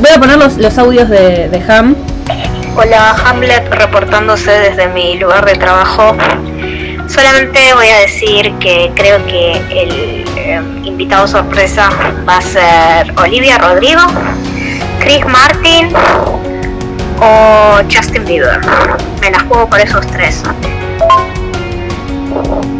[0.00, 1.96] voy a poner los, los audios de, de Ham.
[2.76, 6.14] Hola, Hamlet reportándose desde mi lugar de trabajo
[7.16, 11.88] solamente voy a decir que creo que el eh, invitado sorpresa
[12.28, 14.02] va a ser Olivia Rodrigo,
[15.00, 15.88] Chris Martin
[17.18, 18.60] o Justin Bieber.
[19.22, 20.42] Me la juego por esos tres.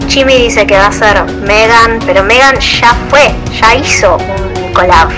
[0.07, 5.09] Jimmy dice que va a ser Megan, pero Megan ya fue, ya hizo un collab.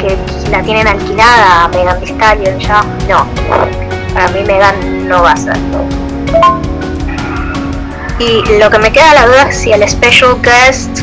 [0.00, 0.16] Que
[0.50, 2.82] la tienen alquilada, Megan Thee Stallion ya.
[3.08, 3.24] No,
[4.12, 5.56] para mí Megan no va a ser.
[8.18, 11.00] Y lo que me queda la duda es si el special guest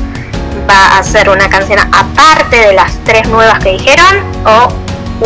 [0.70, 4.70] va a hacer una canción aparte de las tres nuevas que dijeron o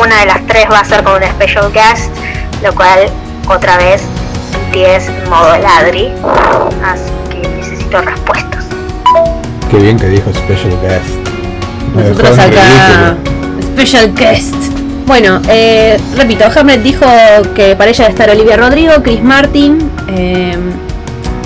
[0.01, 2.11] una de las tres va a ser con un special guest,
[2.61, 3.09] lo cual
[3.47, 4.01] otra vez
[4.73, 6.11] 10 modo ladri.
[6.83, 8.65] Así que necesito respuestas.
[9.71, 11.29] Qué bien que dijo special guest.
[11.95, 13.15] Nosotros acá.
[13.73, 14.55] Special guest.
[15.05, 17.05] Bueno, eh, repito, Hamlet dijo
[17.55, 19.89] que para ella debe estar Olivia Rodrigo, Chris Martin.
[20.09, 20.57] eh,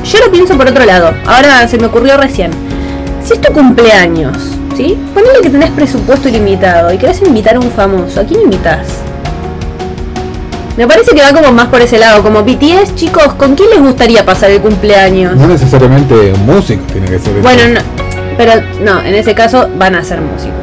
[0.04, 1.14] yo lo pienso por otro lado.
[1.26, 2.52] Ahora se me ocurrió recién.
[3.24, 4.38] Si es tu cumpleaños,
[4.76, 4.98] ¿sí?
[5.14, 8.22] Ponele que tenés presupuesto ilimitado y querés invitar a un famoso.
[8.22, 8.88] ¿A quién invitas?
[10.78, 12.24] Me parece que va como más por ese lado.
[12.24, 15.36] Como BTS, chicos, ¿con quién les gustaría pasar el cumpleaños?
[15.36, 17.34] No necesariamente un músico tiene que ser.
[17.42, 17.82] Bueno, no,
[18.38, 20.56] pero no, en ese caso van a ser músicos.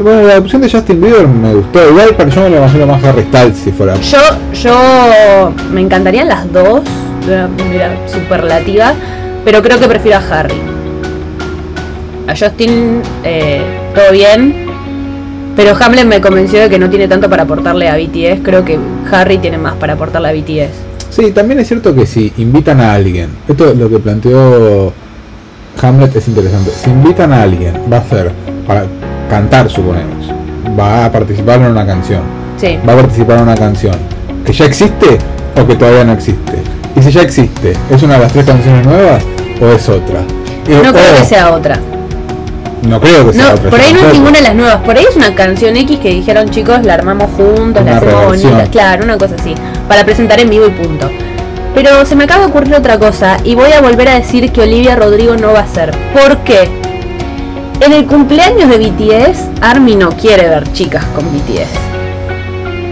[0.00, 1.88] Bueno, la opción de Justin Bieber me gustó.
[1.88, 3.96] Igual, pero yo me lo imagino más Harry Styles si fuera.
[3.96, 4.18] Yo,
[4.52, 6.82] yo me encantarían las dos
[7.26, 8.94] de una manera superlativa,
[9.44, 10.60] pero creo que prefiero a Harry.
[12.26, 13.62] A Justin, eh,
[13.94, 14.66] todo bien,
[15.56, 18.42] pero Hamlet me convenció de que no tiene tanto para aportarle a BTS.
[18.42, 18.78] Creo que
[19.10, 20.88] Harry tiene más para aportarle a BTS.
[21.10, 24.92] Sí, también es cierto que si invitan a alguien, esto es lo que planteó
[25.80, 26.70] Hamlet es interesante.
[26.70, 28.32] Si invitan a alguien, va a ser
[28.66, 28.84] para
[29.30, 30.30] cantar, suponemos.
[30.78, 32.22] Va a participar en una canción.
[32.56, 32.78] Sí.
[32.86, 33.94] Va a participar en una canción
[34.44, 35.18] que ya existe
[35.60, 36.77] o que todavía no existe.
[36.98, 39.22] Y si ya existe, ¿es una de las tres canciones nuevas
[39.60, 40.20] o es otra?
[40.66, 41.78] Eh, No creo o- que sea otra.
[42.82, 43.70] No creo que sea No, otra.
[43.70, 44.76] por ahí no es ninguna de las nuevas.
[44.84, 48.52] Por ahí es una canción X que dijeron chicos, la armamos juntos, la hacemos reversión.
[48.52, 48.70] bonita.
[48.70, 49.54] Claro, una cosa así.
[49.88, 51.08] Para presentar en vivo y punto.
[51.74, 54.60] Pero se me acaba de ocurrir otra cosa y voy a volver a decir que
[54.62, 55.92] Olivia Rodrigo no va a ser.
[56.12, 56.68] ¿Por qué?
[57.80, 61.68] En el cumpleaños de BTS, Army no quiere ver chicas con BTS.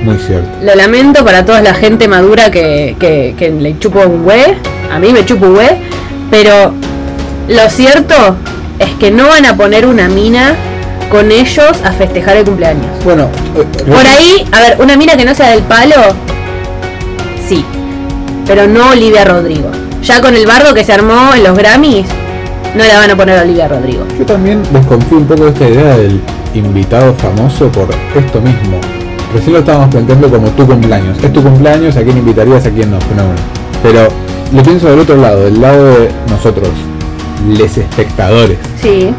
[0.06, 0.48] Muy cierto.
[0.62, 4.56] Lo lamento para toda la gente madura que, que, que le chupo un hue.
[4.92, 5.78] A mí me chupo un hue.
[6.30, 6.72] Pero
[7.48, 8.14] lo cierto
[8.78, 10.54] es que no van a poner una mina
[11.10, 12.86] con ellos a festejar el cumpleaños.
[13.02, 15.96] Bueno, eh, Por ahí, a ver, una mina que no sea del palo,
[17.48, 17.64] sí.
[18.46, 19.70] Pero no Olivia Rodrigo.
[20.04, 22.06] Ya con el bardo que se armó en los Grammys,
[22.76, 24.04] no la van a poner a Olivia Rodrigo.
[24.16, 26.20] Yo también desconfío un poco de esta idea del
[26.54, 28.80] invitado famoso por esto mismo.
[29.34, 31.18] Recién lo estábamos planteando como tu cumpleaños.
[31.22, 33.38] Es tu cumpleaños, a quién invitarías, a quién no, fenómeno.
[33.82, 34.08] Pero
[34.54, 36.68] lo pienso del otro lado, del lado de nosotros,
[37.48, 38.58] les espectadores.
[38.80, 39.10] Sí.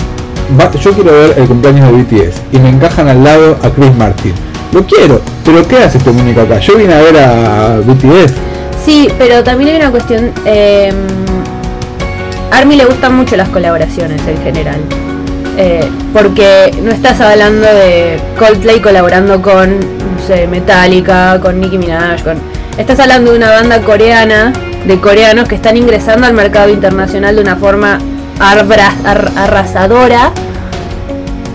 [0.59, 3.93] Va- yo quiero ver el cumpleaños de BTS y me encajan al lado a Chris
[3.95, 4.33] Martin.
[4.73, 6.59] Lo quiero, pero ¿qué hace este muñeco acá?
[6.59, 8.33] Yo vine a ver a BTS.
[8.85, 10.31] Sí, pero también hay una cuestión.
[10.45, 10.91] Eh,
[12.51, 14.77] a Army le gustan mucho las colaboraciones en general.
[15.57, 19.79] Eh, porque no estás hablando de Coldplay colaborando con,
[20.27, 22.37] Metallica, con Nicki Minaj, con...
[22.77, 24.51] Estás hablando de una banda coreana,
[24.85, 27.99] de coreanos que están ingresando al mercado internacional de una forma
[28.39, 30.31] arrasadora.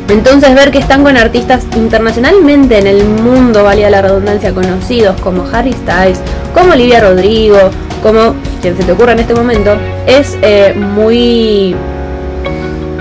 [0.09, 5.45] Entonces ver que están con artistas internacionalmente en el mundo, valía la redundancia, conocidos como
[5.53, 6.21] Harry Styles,
[6.55, 7.59] como Olivia Rodrigo,
[8.03, 11.77] como quien se te ocurra en este momento, es eh, muy...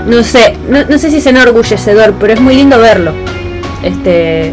[0.06, 3.12] No sé, no, no sé si es enorgullecedor, pero es muy lindo verlo.
[3.82, 4.52] Este,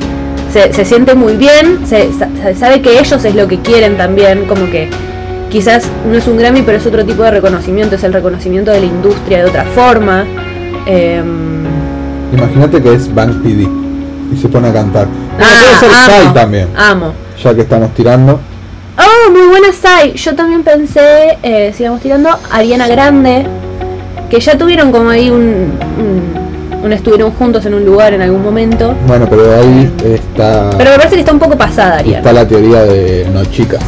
[0.51, 4.45] se, se siente muy bien, se, se sabe que ellos es lo que quieren también,
[4.45, 4.89] como que
[5.49, 8.79] quizás no es un Grammy, pero es otro tipo de reconocimiento, es el reconocimiento de
[8.81, 10.25] la industria de otra forma.
[10.85, 11.65] Em,
[12.33, 13.67] Imagínate que es Bank PD
[14.33, 15.07] y se pone a cantar.
[15.07, 17.13] Bueno, Ah, puede ser amo, Psy también, Amo.
[17.43, 18.39] ya que estamos tirando.
[18.97, 20.13] Oh, muy buena Sai.
[20.13, 23.45] Yo también pensé, eh, sigamos tirando, Ariana Grande,
[24.29, 26.38] que ya tuvieron como ahí un, un,
[26.91, 28.95] estuvieron juntos en un lugar en algún momento.
[29.07, 32.19] Bueno, pero ahí está, Pero me parece que está un poco pasada Ariana.
[32.19, 33.81] está la teoría de no chicas.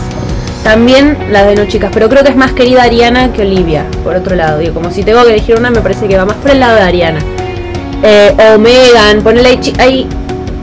[0.64, 4.16] También las de no chicas, pero creo que es más querida Ariana que Olivia, por
[4.16, 4.60] otro lado.
[4.60, 6.76] Digo, como si tengo que elegir una, me parece que va más por el lado
[6.76, 7.20] de Ariana.
[8.04, 10.08] Eh, o Megan, ponele hay, chi- hay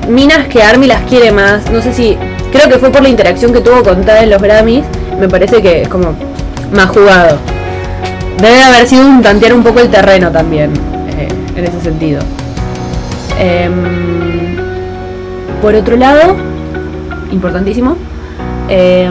[0.08, 1.68] minas que Army las quiere más.
[1.70, 2.16] No sé si.
[2.52, 4.84] Creo que fue por la interacción que tuvo con Tada en los Grammys.
[5.20, 6.14] Me parece que es como
[6.72, 7.36] más jugado.
[8.40, 10.70] Debe haber sido un tantear un poco el terreno también,
[11.58, 12.20] en ese sentido.
[13.38, 14.56] Em,
[15.60, 16.36] por otro lado,
[17.30, 17.96] importantísimo,
[18.68, 19.10] em,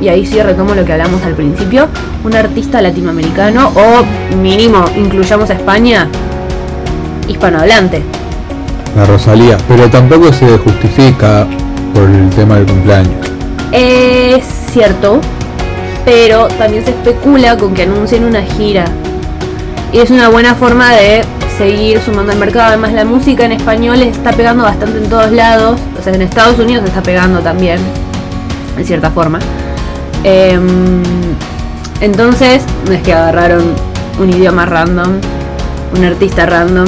[0.00, 1.88] y ahí sí retomo lo que hablamos al principio,
[2.24, 6.08] un artista latinoamericano o mínimo incluyamos a España
[7.28, 8.02] hispanohablante.
[8.96, 11.46] La Rosalía, pero tampoco se justifica
[11.94, 13.30] por el tema del cumpleaños.
[13.72, 15.20] Es cierto,
[16.04, 18.84] pero también se especula con que anuncien una gira.
[19.92, 21.22] Y es una buena forma de
[21.58, 22.68] seguir sumando al mercado.
[22.68, 25.80] Además, la música en español está pegando bastante en todos lados.
[25.98, 27.78] O sea, en Estados Unidos está pegando también,
[28.78, 29.40] en cierta forma.
[30.22, 31.02] Em,
[32.00, 33.64] entonces, no es que agarraron
[34.20, 35.12] un idioma random,
[35.96, 36.86] un artista random.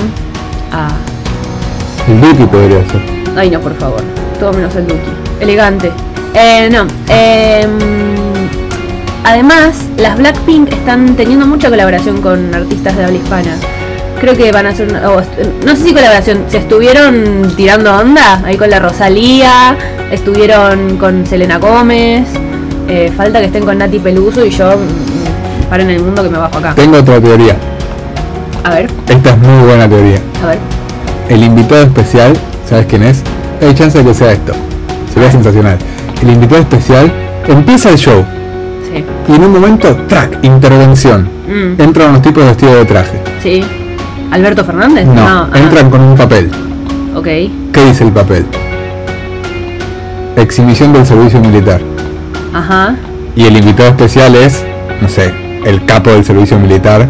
[2.08, 3.02] El Duki podría ser.
[3.36, 4.02] ay, no, por favor.
[4.38, 5.10] Todo menos el Duki.
[5.40, 5.90] Elegante.
[6.34, 6.86] Eh, no.
[7.08, 7.78] em,
[9.24, 13.50] además, las Blackpink están teniendo mucha colaboración con artistas de habla hispana.
[14.20, 18.56] Creo que van a hacer una, no sé si colaboración, se estuvieron tirando onda ahí
[18.56, 19.76] con la Rosalía,
[20.12, 22.28] estuvieron con Selena Gómez,
[22.88, 26.38] eh, falta que estén con Nati Peluso y yo mm, paren el mundo que me
[26.38, 26.74] bajo acá.
[26.74, 27.56] Tengo otra teoría.
[28.62, 30.20] A ver, Esta es muy buena teoría.
[30.44, 30.58] a ver.
[31.28, 32.32] El invitado especial,
[32.68, 33.22] ¿sabes quién es?
[33.60, 34.52] Hay chance de que sea esto.
[35.12, 35.78] Sería sensacional.
[36.20, 37.12] El invitado especial
[37.48, 38.24] empieza el show
[38.92, 39.04] Sí.
[39.28, 41.28] y en un momento, track, intervención.
[41.48, 43.20] Mm, Entran unos tipos vestidos de traje.
[43.42, 43.62] sí.
[44.30, 45.04] ¿Alberto Fernández?
[45.06, 45.48] No, ajá.
[45.58, 46.50] entran con un papel.
[47.14, 47.24] Ok.
[47.24, 48.46] ¿Qué dice el papel?
[50.36, 51.80] Exhibición del servicio militar.
[52.54, 52.96] Ajá.
[53.36, 54.64] Y el invitado especial es,
[55.02, 55.32] no sé,
[55.66, 57.06] el capo del servicio militar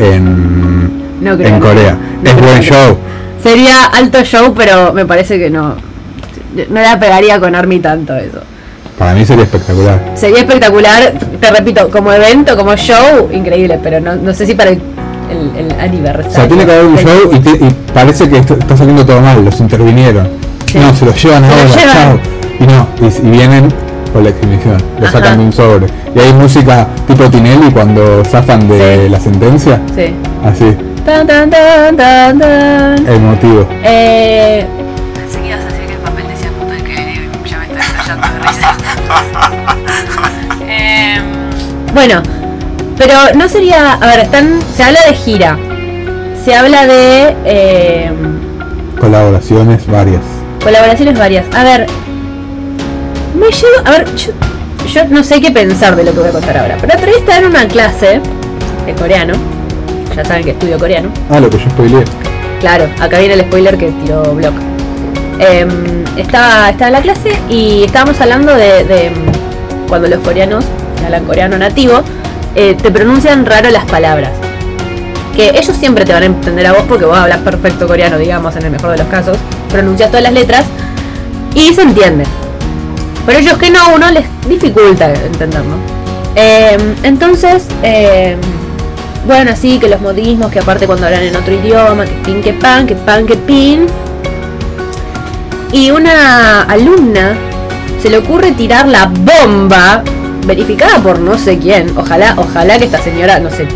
[0.00, 1.48] en, No creo.
[1.48, 1.96] en Corea.
[2.24, 2.98] No es buen show.
[3.42, 5.74] Sería alto show, pero me parece que no.
[6.70, 8.40] No la pegaría con Army tanto eso.
[8.98, 10.00] Para mí sería espectacular.
[10.14, 14.70] Sería espectacular, te repito, como evento, como show, increíble, pero no, no sé si para
[14.70, 14.80] el,
[15.30, 16.30] el, el aniversario.
[16.30, 19.20] O sea, tiene que haber un show y, te- y parece que está saliendo todo
[19.20, 20.28] mal, los intervinieron.
[20.66, 20.78] Sí.
[20.78, 21.92] No, se los llevan Se ahora, los llevan.
[21.92, 22.18] chao.
[22.60, 23.68] Y no, y, y vienen
[24.12, 25.12] por la exhibición, lo Ajá.
[25.18, 25.86] sacan de un sobre.
[26.14, 29.08] Y hay música tipo Tinelli cuando zafan de Sí.
[29.08, 29.80] la sentencia.
[29.96, 30.14] Sí.
[30.44, 33.06] Así, Tan, tan, tan, tan, tan.
[33.08, 33.66] emotivo.
[33.82, 34.64] Eh.
[40.68, 41.22] Em,
[41.94, 42.22] bueno,
[42.96, 43.94] pero no sería.
[43.94, 44.58] A ver, están.
[44.74, 45.58] Se habla de gira.
[46.44, 47.34] Se habla de.
[47.44, 48.40] em,
[49.00, 50.22] Colaboraciones varias.
[50.62, 51.44] Colaboraciones varias.
[51.54, 51.86] A ver.
[53.38, 53.86] Me llevo.
[53.86, 54.32] A ver, yo,
[54.92, 56.76] yo no sé qué pensar de lo que voy a contar ahora.
[56.80, 58.20] Pero otra vez estaba en una clase
[58.86, 59.34] de coreano.
[60.16, 61.08] Ya saben que estudio coreano.
[61.30, 62.04] Ah, lo que yo spoileé.
[62.60, 64.54] Claro, acá viene el spoiler que tiró Block.
[65.42, 69.14] Em, estaba, estaba en la clase y estábamos hablando de, em,
[69.88, 70.64] cuando los coreanos,
[71.04, 72.02] hablan coreano nativo,
[72.54, 74.30] eh, te pronuncian raro las palabras.
[75.34, 78.54] Que ellos siempre te van a entender a vos porque vos hablas perfecto coreano, digamos,
[78.54, 79.36] en el mejor de los casos.
[79.68, 80.64] Pronuncias todas las letras
[81.56, 82.24] y se entiende.
[83.26, 85.74] Pero ellos que no, uno les dificulta entenderlo.
[86.36, 87.64] Em, entonces,
[89.26, 92.52] bueno, sí, que los modismos, que aparte cuando hablan en otro idioma, que pin, que
[92.52, 93.86] pan, que pan, que pin.
[95.72, 97.34] Y una alumna
[98.02, 100.02] se le ocurre tirar la bomba,
[100.46, 101.92] verificada por no sé quién.
[101.96, 103.66] Ojalá, ojalá que esta señora, no sé,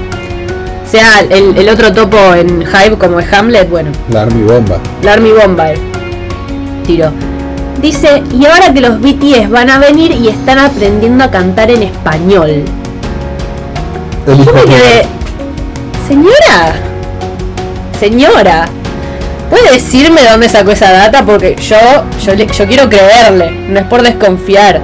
[0.91, 4.79] sea el, el otro topo en Hype como es Hamlet, bueno, La Army Bomba.
[5.03, 5.79] la Army Bomba eh.
[6.87, 7.11] tiró.
[7.81, 11.83] Dice, y ahora que los BTS van a venir y están aprendiendo a cantar en
[11.83, 12.65] español.
[14.27, 15.03] El Yo hijo me de- quedé,
[16.09, 16.75] señora,
[18.01, 18.69] señora,
[19.51, 21.23] ¿puede decirme de dónde sacó esa data?
[21.25, 21.77] Porque yo,
[22.25, 24.81] yo, yo quiero creerle, no es por desconfiar,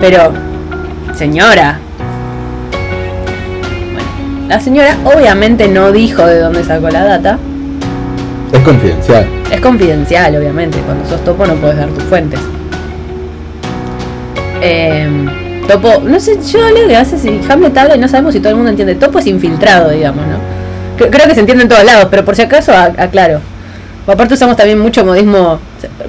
[0.00, 0.32] pero,
[1.16, 1.78] señora.
[3.92, 7.38] Bueno, la señora obviamente no dijo de dónde sacó la data,
[8.52, 9.26] Es confidencial.
[9.50, 12.40] es confidencial, obviamente, cuando sos topo no puedes dar tus fuentes.
[14.60, 15.26] Em,
[15.68, 18.50] topo, no sé, yo leo que veces si Hamlet habla y no sabemos si todo
[18.50, 18.94] el mundo entiende.
[18.96, 20.36] Topo es infiltrado, digamos, ¿no?
[20.98, 23.40] Cre- Creo que se entiende en todos lados, pero por si acaso aclaro.
[24.08, 25.58] Aparte usamos también mucho modismo,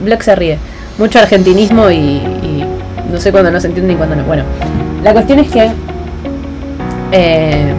[0.03, 0.57] Black se ríe,
[0.97, 2.65] mucho argentinismo y, y
[3.11, 4.23] no sé cuándo no se entiende y cuándo no.
[4.23, 4.43] Bueno,
[5.03, 5.69] la cuestión es que
[7.11, 7.73] eh,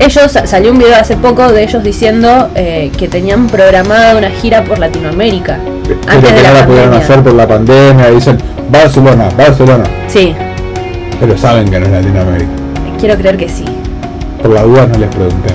[0.00, 4.30] ellos, sa- salió un video hace poco de ellos diciendo eh, que tenían programada una
[4.30, 5.58] gira por Latinoamérica.
[5.86, 8.10] Pero Antes que de no la la pudieron hacer por la pandemia.
[8.10, 8.36] Dicen,
[8.70, 9.84] Barcelona, Barcelona.
[10.08, 10.34] Sí,
[11.18, 12.50] Pero saben que no es Latinoamérica.
[13.00, 13.64] quiero creer que sí.
[14.42, 15.54] Por la duda no les pregunté.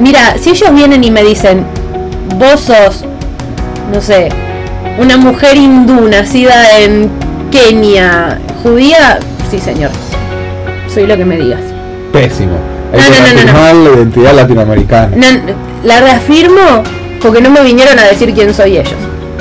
[0.00, 1.64] Mira, si ellos vienen y me dicen,
[2.36, 3.04] vos sos,
[3.92, 4.30] no sé,
[4.98, 7.10] una mujer hindú nacida en
[7.52, 9.18] Kenia, judía,
[9.50, 9.90] sí señor,
[10.92, 11.60] soy lo que me digas.
[12.12, 12.56] Pésimo.
[12.92, 15.16] Hay No, que no, no, la identidad latinoamericana.
[15.16, 15.26] No,
[15.84, 16.82] la reafirmo
[17.20, 18.94] porque no me vinieron a decir quién soy ellos.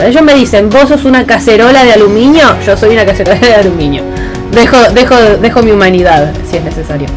[0.04, 4.04] Ellos me dicen, vos sos una cacerola de aluminio, yo soy una cacerola de aluminio.
[4.52, 7.08] Dejo, dejo, dejo mi humanidad, si es necesario.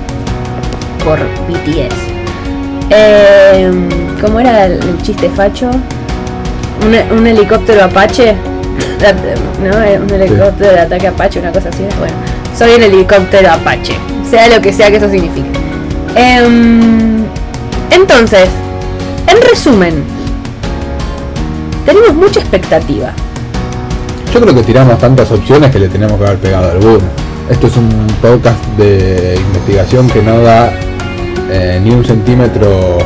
[1.04, 1.18] Por
[1.48, 2.11] BTS.
[2.94, 3.70] Eh,
[4.20, 5.70] ¿Cómo era el, el chiste facho?
[6.84, 8.34] Un, un helicóptero apache.
[9.62, 10.04] ¿No?
[10.04, 11.82] Un helicóptero de ataque apache, una cosa así.
[11.98, 12.14] Bueno,
[12.56, 13.94] soy el helicóptero apache.
[14.28, 15.48] Sea lo que sea que eso signifique.
[16.14, 17.24] Em,
[17.90, 18.48] entonces,
[19.26, 20.04] en resumen,
[21.86, 23.12] tenemos mucha expectativa.
[24.32, 27.04] Yo creo que tiramos tantas opciones que le tenemos que haber pegado alguna.
[27.50, 30.72] Esto es un podcast de investigación que no da
[31.50, 32.98] eh, ni un centímetro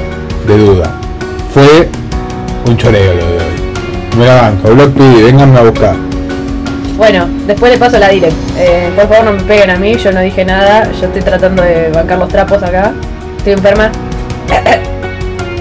[0.46, 0.92] de duda.
[1.52, 1.88] Fue
[2.66, 4.18] un choreo lo de hoy.
[4.18, 5.94] Me la banco, Block PD, vénganme a buscar.
[6.96, 8.34] Bueno, después le paso la direct.
[8.56, 10.90] Eh, por favor no me peguen a mí, yo no dije nada.
[10.98, 12.92] Yo estoy tratando de bancar los trapos acá.
[13.38, 13.90] Estoy enferma.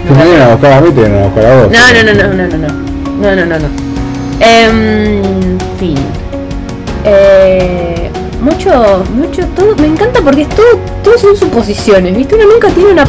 [0.07, 1.71] Si me a buscar a mí, te vienen a buscar a vos.
[1.71, 2.67] No, no, no, no, no, no, no.
[3.19, 3.67] No, no, no, no.
[4.39, 5.97] Em, fin.
[7.03, 8.11] Eh,
[8.41, 9.75] mucho, mucho, todo.
[9.77, 12.35] Me encanta porque es todo, todo son suposiciones, ¿viste?
[12.35, 13.05] Uno nunca tiene una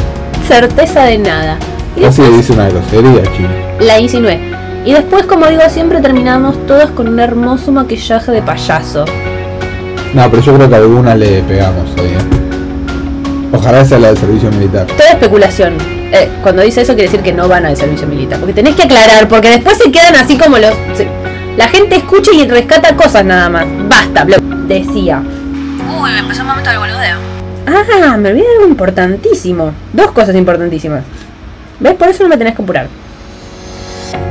[0.47, 1.57] certeza de nada.
[1.95, 3.49] Y le después dice una grosería, chino.
[3.79, 4.39] la insinué.
[4.85, 9.05] Y después, como digo siempre, terminamos todas con un hermoso maquillaje de payaso.
[10.13, 12.07] No, pero yo creo que a alguna le pegamos hoy.
[12.07, 13.51] ¿eh?
[13.51, 14.85] Ojalá sea la del servicio militar.
[14.87, 15.73] Toda especulación.
[16.11, 18.39] Eh, cuando dice eso quiere decir que no van al servicio militar.
[18.39, 20.71] Porque tenés que aclarar, porque después se quedan así como los...
[20.95, 21.07] se-
[21.57, 23.65] la gente escucha y rescata cosas nada más.
[23.89, 24.37] Basta, blo.
[24.67, 25.21] Decía.
[25.99, 27.17] Uy, me empezó un momento de boludeo.
[27.65, 29.73] Ah, me olvidé de algo importantísimo.
[29.91, 31.03] Dos cosas importantísimas.
[31.79, 31.95] ¿Ves?
[31.95, 32.87] Por eso no me tenés que apurar.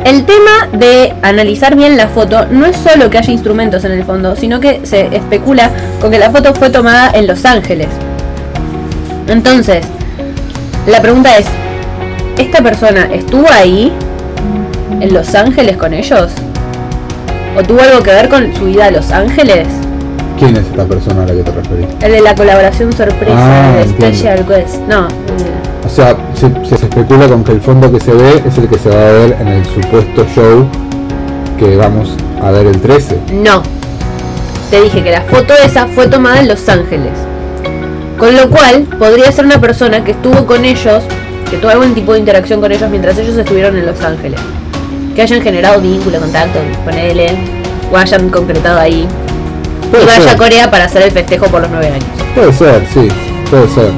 [0.05, 4.05] El tema de analizar bien la foto no es solo que haya instrumentos en el
[4.05, 5.71] fondo, sino que se especula
[6.01, 7.89] con que la foto fue tomada en Los Ángeles.
[9.27, 9.85] Entonces,
[10.87, 11.47] la pregunta es,
[12.39, 13.93] ¿esta persona estuvo ahí
[15.01, 16.31] en Los Ángeles con ellos?
[17.57, 19.67] ¿O tuvo algo que ver con su ida a Los Ángeles?
[20.39, 21.87] ¿Quién es esta persona a la que te referís?
[22.03, 23.89] El de la colaboración sorpresa Ah, de.
[23.89, 24.77] Special Guest.
[24.89, 25.09] No,
[25.85, 28.79] O sea, se, se especula con que el fondo que se ve es el que
[28.79, 30.67] se va a ver en el supuesto show
[31.59, 32.11] que vamos
[32.43, 33.19] a ver el 13.
[33.43, 33.63] no.
[34.71, 37.13] Te dije que la foto esa fue tomada en Los Ángeles.
[38.19, 41.05] Con lo cual, podría ser una persona que estuvo con ellos,
[41.49, 44.41] que tuvo algún tipo de interacción con ellos mientras ellos estuvieron en Los Ángeles.
[45.17, 47.29] Que hayan generado vínculo, contacto, ponele,
[47.91, 49.09] o hayan concretado ahí.
[49.91, 52.05] Y vaya a Corea para hacer el festejo por los nueve años.
[52.35, 53.09] puede ser, sí,
[53.51, 53.91] puede ser.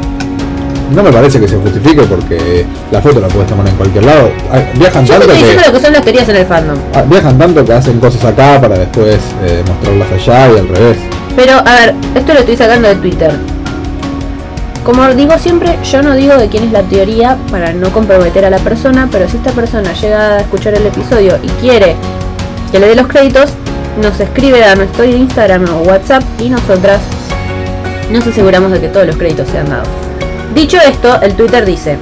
[0.94, 4.30] No me parece que se justifique porque la foto la puedes tomar en cualquier lado.
[4.76, 6.78] Viajan Yo tanto estoy diciendo que, lo que son las teorías en el fandom.
[6.94, 10.96] ah, viajan tanto que hacen cosas acá para después eh, mostrarlas allá y al revés.
[11.36, 13.32] Pero, a ver, esto lo estoy sacando de Twitter.
[14.88, 18.48] Como digo siempre, yo no digo de quién es la teoría para no comprometer a
[18.48, 21.94] la persona, pero si esta persona llega a escuchar el episodio y quiere
[22.72, 23.50] que le dé los créditos,
[24.00, 27.02] nos escribe a nuestro Instagram o WhatsApp y nosotras
[28.10, 29.88] nos aseguramos de que todos los créditos sean dados.
[30.54, 31.98] Dicho esto, el Twitter dice,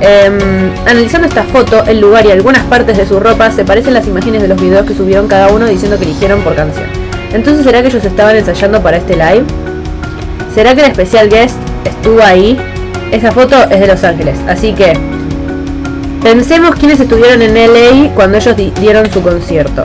[0.00, 0.38] em,
[0.86, 4.40] analizando esta foto, el lugar y algunas partes de su ropa se parecen las imágenes
[4.40, 6.86] de los videos que subieron cada uno diciendo que eligieron por canción.
[7.34, 9.44] Entonces, ¿será que ellos estaban ensayando para este live?
[10.54, 12.56] ¿Será que el especial guest estuvo ahí?
[13.12, 14.92] Esa foto es de Los Ángeles, así que
[16.22, 19.84] pensemos quiénes estuvieron en LA cuando ellos di- dieron su concierto.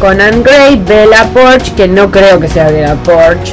[0.00, 3.52] Conan Gray, Bella Porch, que no creo que sea Bella Porch.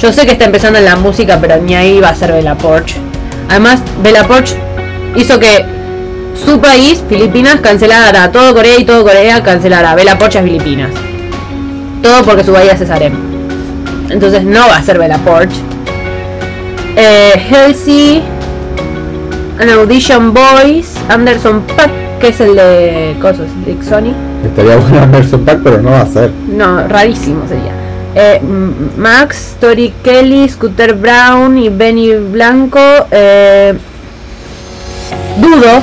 [0.00, 2.54] Yo sé que está empezando en la música, pero ni ahí va a ser Bella
[2.56, 2.96] Porch.
[3.50, 4.54] Además, Bella Porch
[5.16, 5.64] hizo que
[6.42, 10.90] su país, Filipinas, cancelara todo Corea y todo Corea cancelara Bella Porch a Filipinas.
[12.02, 13.12] Todo porque su bahía es.
[14.08, 15.50] Entonces no va a ser Bella Porch.
[17.02, 18.22] Eh, Halsey,
[19.58, 21.90] An Audition Boys, Anderson Paak,
[22.20, 24.12] que es el de cosas, de Sony.
[24.44, 26.30] Estaría bueno Anderson Pack, pero no va a ser.
[26.48, 27.72] No, rarísimo sería.
[28.14, 28.40] Eh,
[28.98, 32.78] Max, Tori Kelly, Scooter Brown y Benny Blanco.
[33.10, 33.72] Eh,
[35.40, 35.82] dudo.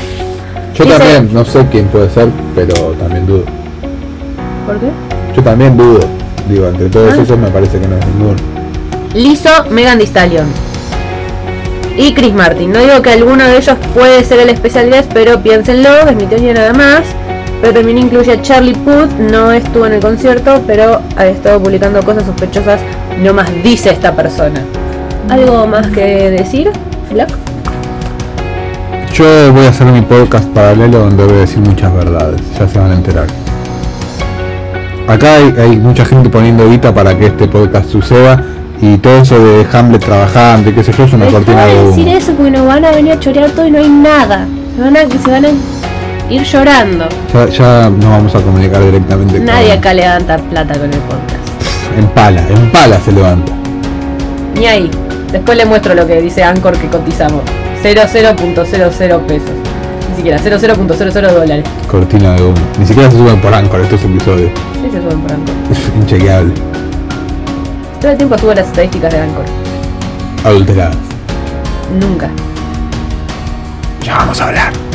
[0.75, 3.43] Yo Dice- también, no sé quién puede ser, pero también dudo.
[4.67, 4.87] ¿Por qué?
[5.35, 5.99] Yo también dudo.
[6.47, 7.21] Digo, entre todos Ah.
[7.23, 8.35] esos me parece que no es ninguno.
[9.15, 10.45] Lizzo, Megan Thee Stallion.
[11.97, 12.71] Y Chris Martin.
[12.71, 16.27] No digo que alguno de ellos puede ser el especial guest, pero piénsenlo, es mi
[16.27, 17.01] teoría nada más.
[17.59, 22.03] Pero también incluye a Charlie Puth, no estuvo en el concierto, pero ha estado publicando
[22.03, 22.79] cosas sospechosas,
[23.19, 24.61] no más dice esta persona.
[25.27, 26.69] ¿Algo más que decir,
[27.11, 27.29] Black?
[29.11, 32.77] Yo voy a hacer mi podcast paralelo donde voy a decir muchas verdades, ya se
[32.77, 33.25] van a enterar.
[35.07, 38.43] Acá hay, hay mucha gente poniendo guita para que este podcast suceda
[38.81, 41.83] y todo eso de Hamlet trabajando y qué sé yo es una cortina de de
[41.87, 44.45] decir eso porque nos van a venir a chorear todo y no hay nada.
[44.75, 45.49] Se van a, se van a
[46.29, 47.05] ir llorando.
[47.33, 51.37] Ya, ya nos vamos a comunicar directamente Nadie con- acá levanta plata con el podcast.
[51.97, 53.51] En pala, en pala se levanta.
[54.55, 54.91] Ni ahí.
[55.31, 57.41] Después le muestro lo que dice Anchor que cotizamos.
[57.83, 59.49] 00.00 pesos.
[60.11, 61.65] Ni siquiera, 00.00 dólares.
[61.89, 62.53] Cortina de humo.
[62.79, 64.51] Ni siquiera se suben por Anchor estos episodios.
[64.75, 65.55] Sí se suben por Anchor.
[65.71, 66.53] Es inchequeable.
[68.01, 69.45] Todo el tiempo subo las estadísticas de Anchor.
[70.45, 70.97] Adulteradas.
[71.99, 72.29] Nunca.
[74.03, 74.86] Ya vamos a hablar.